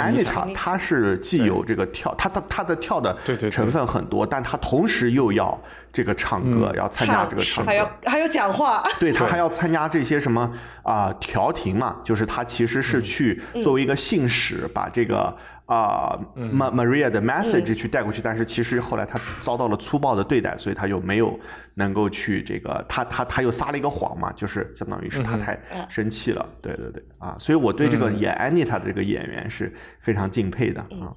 [0.00, 3.16] 安妮塔，她是既有这个跳，她的她的跳的
[3.50, 5.58] 成分很多，但她同时又要
[5.92, 10.50] 这个唱歌，要参加这个唱歌，还要还要讲话，对他还要参加这些什么
[10.82, 15.34] 啊、调停嘛，就是他其实是去作为一个信使，把这个
[15.70, 21.38] 啊、Ma Maria 的 message 去带过去，但是其实后来他遭到了粗暴的对待，所以他就没有
[21.74, 25.56] 能够去这个，他他他又撒了一个谎嘛，就是相当于是他太
[25.88, 31.14] 生气了，对对对啊，所以我对这个演 Anita 的这个演员是非常敬佩的啊，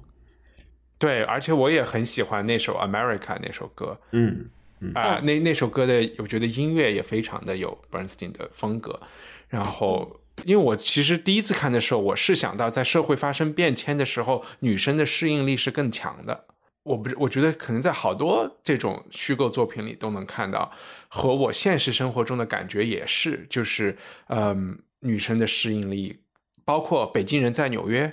[1.00, 3.98] 对，而且我也很喜欢那首《America》那首歌。
[4.12, 4.48] 嗯
[4.94, 9.00] 啊、那那首歌的我觉得音乐也非常的有 Bernstein 的风格。
[9.48, 16.46] 然后，因为我其实第一次看的时候，我是想到在社会发生变迁的时候，女生的适应力是更强的。
[16.82, 20.70] 我不是，我觉得可能在好多这种虚构作品里都能看到，
[21.08, 26.20] 和我现实生活中的感觉也是，就是嗯，女生的适应力，
[26.62, 28.12] 包括北京人在纽约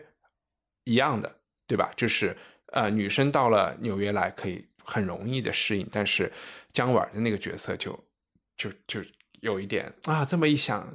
[0.85, 1.35] 一样的，
[1.67, 1.91] 对吧？
[1.97, 6.31] 就是呃，女生到了纽约来可以很容易的适应，但是
[6.71, 7.91] 姜婉的那个角色就
[8.55, 9.01] 就就
[9.41, 10.81] 有一点啊，这么一想，《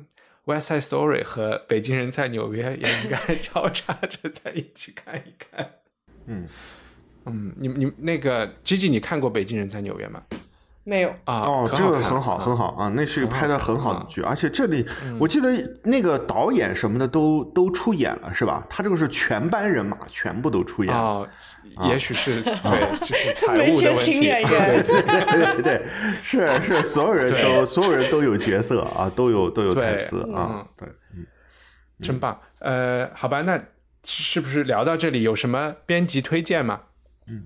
[0.46, 5.70] West Side Story》和《北京人在纽约》也应该 交叉着在一起看一看。
[6.26, 6.48] 嗯
[7.26, 10.22] 嗯，你你那个 Gigi，你看过《北京人在纽约》吗？
[10.88, 15.50] 没有，啊，哦，这个很好，啊很好啊，那是拍的很好的剧，而且这里嗯我记得
[15.82, 18.64] 那个导演什么的都都出演了，是吧？
[18.70, 21.00] 他这个是全班人马全部都出演了。
[21.00, 21.28] 哦，
[21.88, 24.12] 也许是 对，就是 财务的问题。
[24.20, 25.86] 对对对对对对，
[26.22, 31.26] 是是，所有人都所有人都有角色啊，都有都有台词啊嗯，对，嗯
[32.00, 32.38] 真棒。
[32.60, 33.60] 呃，好吧，那
[34.04, 36.82] 是不是聊到这里有什么编辑推荐吗？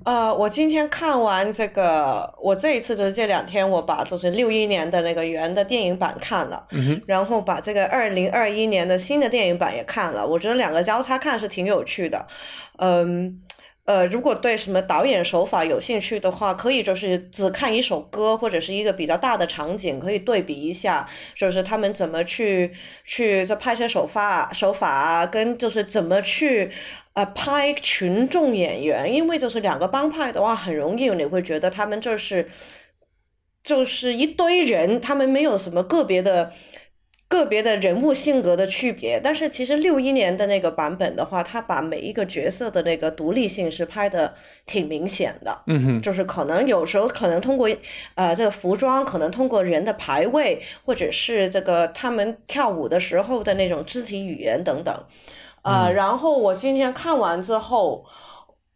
[0.04, 12.26] 呃，我今天看完这个，我这一次就是这两天，我把就是六一年的那个原的电影版看了，嗯，然后把这个二零二一年的新的电影版也看了，我觉得两个交叉看是挺有趣的。
[12.76, 13.40] 嗯，
[13.86, 22.70] 呃，如果对什么导演手法有兴趣的话，可以就是只看一首歌或者是一个比较大的场景，可以对比一下，就是他们怎么去
[23.06, 26.70] 去这拍摄手法手法啊，跟就是怎么去。
[27.12, 32.48] 呃，拍群众演员，因为就是两个帮派的话，很容易你会觉得他们就是
[33.64, 36.52] 就是一堆人，他们没有什么个别的
[37.28, 39.20] 个别的人物性格的区别。
[39.22, 44.32] 但是其实六一年的那个版本的话，他把每一个角色的那个独立性是拍的
[44.64, 45.62] 挺明显的。
[45.66, 47.68] 嗯哼，就是可能有时候可能通过
[48.14, 55.04] 呃这个服装，可能通过人的排位，或者是这个他们跳舞的时候的那种肢体语言等等。
[55.62, 58.04] 呃，然后我今天看完之后，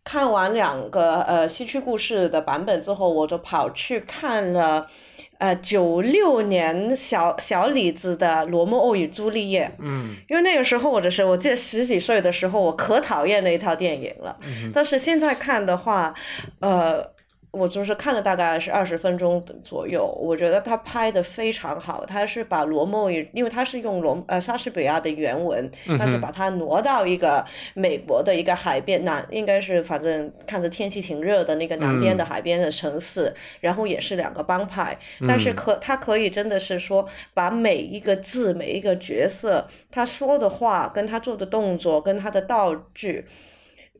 [0.04, 4.86] 看完两个呃西区故事的版本之后，我就跑去看了
[5.38, 9.66] 呃九六年小小李子的《罗密欧与朱丽叶》。
[9.78, 14.36] 嗯因为那个时候我的时候，我记得十几岁的时候，我可讨厌那一套电影了。
[14.74, 16.14] 但是现在看的话，
[16.60, 17.02] 呃，
[17.54, 22.04] 我就是看了大概是二十分钟左右，我觉得他拍的非常好。
[22.04, 27.44] 他是把罗密因为他是用罗呃莎士比亚的原文，但是把它挪到一个
[27.74, 34.98] 美国的一个海边南，应该是反正看着天气挺热的那个南边的海边的城市，然后也是两个帮派，
[35.28, 43.24] 但是可他可以真的是说把每一个字、每一个角色他说的话、跟他做的动作、跟他的道具。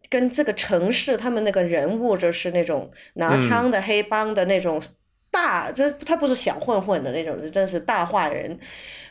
[0.09, 4.83] 跟这个城市，他们那个人物就是那种拿枪的黑帮的那种
[5.31, 8.59] 大，这他不是小混混的那种，这真是大坏人，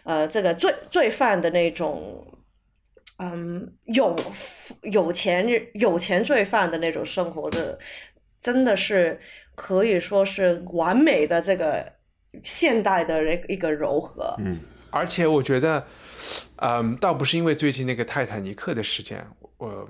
[0.04, 2.26] 呃，这个罪罪犯的那种，
[3.20, 4.16] 嗯，有
[4.84, 7.78] 有钱有钱罪犯的那种生活的，
[8.42, 9.20] 真的是
[9.56, 11.86] 可以说是完美的这个
[12.44, 14.36] 现代的一个柔和。
[14.40, 14.60] 嗯
[14.96, 15.84] 而且我觉得，
[16.58, 19.26] 嗯，倒不是因为最近那个泰坦尼克的事件，
[19.58, 19.90] 我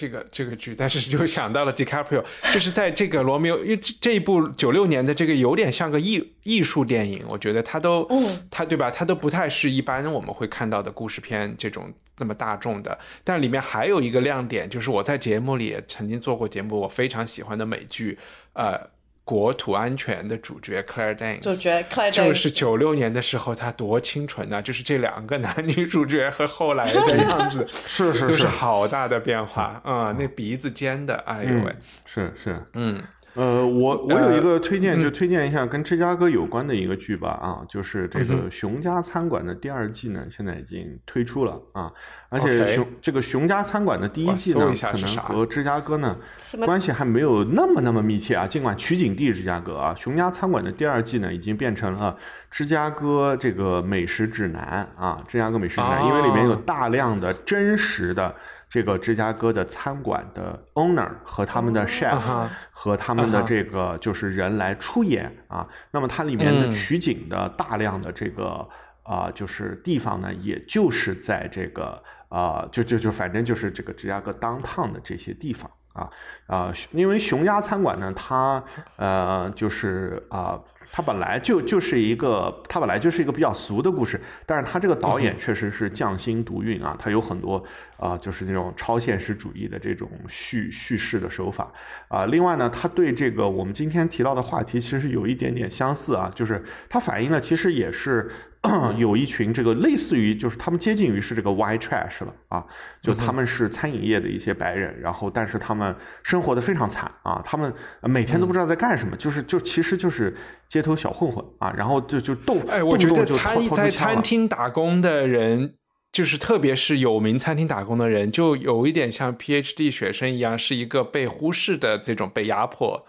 [0.00, 8.90] 这个这个剧，但是就想到了 DiCaprio，就是在这个罗密欧，因为这这一部九六年的这个有点像个艺艺术电影，我觉得它都，嗯它对吧？
[8.90, 12.98] 它都不太是一般我们会看到的故事片这种那么大众的。
[13.22, 18.18] 但里面还有一个亮点，就是我在节目里也曾经做过节目，我非常喜欢的美剧，
[18.54, 18.88] 呃。
[19.30, 28.26] 国土安全的主角 Claire Danes，主角 Claire 就 Danes 是九六年的时候，她多清纯呐、就是这两个男女主角和后来的样子， 是是是。
[28.26, 29.80] 都是好大的变化。
[29.84, 31.66] 啊、那鼻子尖的，哎呦喂。
[31.70, 33.00] 嗯，，是是，嗯
[33.34, 35.00] 呃，我我有一个推荐，嗯。
[35.00, 41.90] 就推荐一下跟芝加哥有关的一个剧吧，啊，就是这个《熊家餐馆》的第二季呢，现在已经推出了啊，
[42.28, 46.16] 而且熊这个《熊家餐馆》的第一季呢可能和芝加哥呢
[46.64, 52.16] 关系还没有那么那么密切啊，尽管取景地芝加哥啊，《熊家餐馆》的第二季呢，已经变成了
[52.50, 58.34] 芝加哥这个美食指南啊，芝加哥美食指南，因为里面有哦大量的真实的。
[58.70, 66.70] 这个芝加哥的餐馆的 owner 和他们的 chef 和他们的这个就是人来出演啊，那么它里面的嗯。
[66.70, 68.66] 取景的大量的这个
[69.02, 76.08] 啊、就是地方呢，也就是在这个啊、就就就反正就是这个芝加哥 downtown 的这些地方啊。
[76.46, 78.62] 啊、因为熊家餐馆呢，它
[78.96, 80.60] 呃就是啊。
[80.92, 87.62] 它本来就就是一个，它本来就是一个比较俗的故事，但是它这个导演确实是匠心独运啊，他有很多
[87.96, 91.70] 啊、就是那种超现实主义的这种叙叙事的手法。
[92.08, 98.30] 啊、另外呢，他对这个我们今天提到的话题其实有一点点相似啊，就是它反映了其实也是
[98.96, 102.64] 有一群这个类似于就是他们接近于是这个 white trash 了啊，
[103.00, 110.34] 就他们是餐饮业的一些白人，然后但是他们生活的非常惨啊，他们呃每天都不知道在干什么，就是就其实就是
[110.70, 115.74] 街头小混混啊，然后就就动，哎，我觉得餐在餐厅打工的人，
[116.12, 123.04] 就是特别是有名餐厅打工的人，就有一点像 PhD 学生一样，是一个被忽视的这种被压迫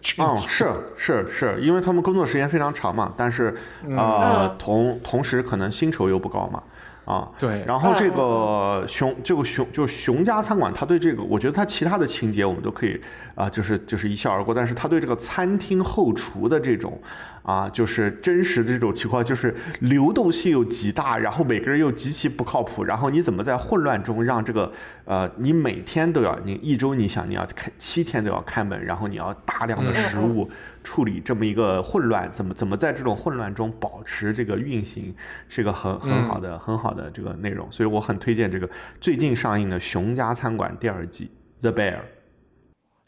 [0.00, 3.54] 群嗯，是是是，因为他们工作时间非常长嘛，但是
[3.96, 6.60] 呃，同同时可能薪酬又不高嘛，
[7.04, 7.62] 啊，对。
[7.66, 13.00] 然后这个熊这个熊就是熊家餐馆，他对这个，我觉得他其他的情节我们都可以
[13.34, 17.00] 啊、就是就是一笑而过，但是他对这个餐厅后厨的这种
[17.44, 24.72] 啊，就是真实的这种情况，就是流动性又极大，然后每个人又极其不靠谱，然后你怎么在混乱中让这个
[25.04, 30.50] 呃，你每天都要，你一周你想你要开七天都要开门，然后你要大量的食物
[30.82, 35.14] 处理这么一个混乱，怎么怎么在这种混乱中保持这个运行，
[35.46, 38.66] 是一个很很好的、很好的这个内容，所以我很推荐这个
[39.02, 41.30] 最近上映的《熊家餐馆》第二季
[41.60, 41.96] 《The Bear》。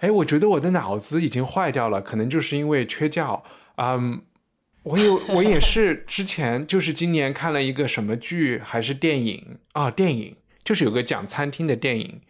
[0.00, 3.42] 哎，我觉得我的脑子已经坏掉了，可能就是因为缺觉。
[3.76, 4.22] 嗯，
[4.82, 9.90] 我有我也是之前就是今年看了一个什么剧还是电影啊？
[9.90, 12.20] 电影就是有个讲餐厅的电影，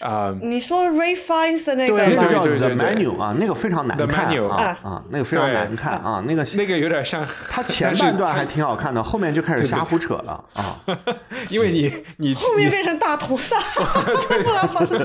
[0.00, 2.32] 啊、你说 Ray Fiennes 的那个对那个？
[2.32, 10.80] 叫 The Menu 啊，那个非常难看 Menu 啊啊，那个非常难看啊，那个那个有点像他前半段还挺好看的，后面就开始瞎胡扯了啊。
[11.50, 14.98] 因为你你你后面变成大屠杀， 不知道发生。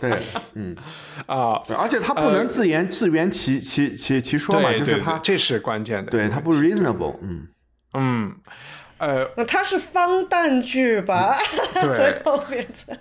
[0.00, 0.18] 对，
[0.54, 0.76] 嗯，
[1.26, 7.46] 啊，而且他不能自言自圆其其其其说嘛，就是他这是关键的，对他不 reasonable，嗯，
[7.94, 8.34] 嗯
[8.98, 9.26] 呃。
[9.36, 11.34] 那它是荒诞剧吧？
[11.80, 11.94] 对。
[11.94, 12.96] 最后变成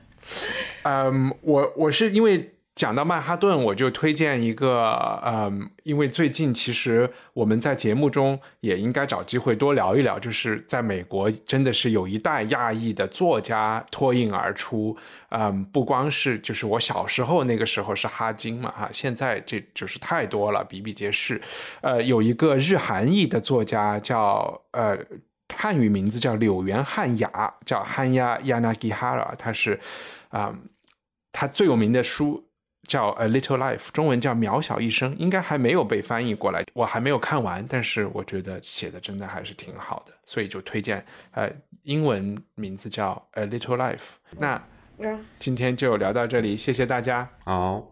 [0.83, 14.95] 嗯，我我是因为讲到曼哈顿，我就推荐一个，嗯，因为最近其实我们在节目中也应该找机会多聊一聊，就是在美国真的是有一代亚裔的作家脱颖而出，
[15.29, 21.39] 嗯，不光是就是我小时候那个时候是哈金嘛，哈，现在这就是太多了，比比皆是，
[21.81, 24.97] 呃，有一个日韩裔的作家叫呃。
[25.55, 29.79] 汉语名字叫柳原汉雅，叫汉亚 Yanagihara，他是
[30.29, 30.55] 啊、
[31.31, 32.47] 他最有名的书
[32.87, 41.05] 叫《A Little Life》，中文叫《渺小一生》，应该还没有被翻译过来，我还没有看完，但是我觉得写的真的还是挺好的，所以就推荐。
[41.31, 41.51] 呃，
[41.83, 43.97] 英文名字叫《A Little Life》。
[44.37, 44.61] 那
[44.97, 47.29] 嗯今天就聊到这里，谢谢大家。
[47.43, 47.91] 好，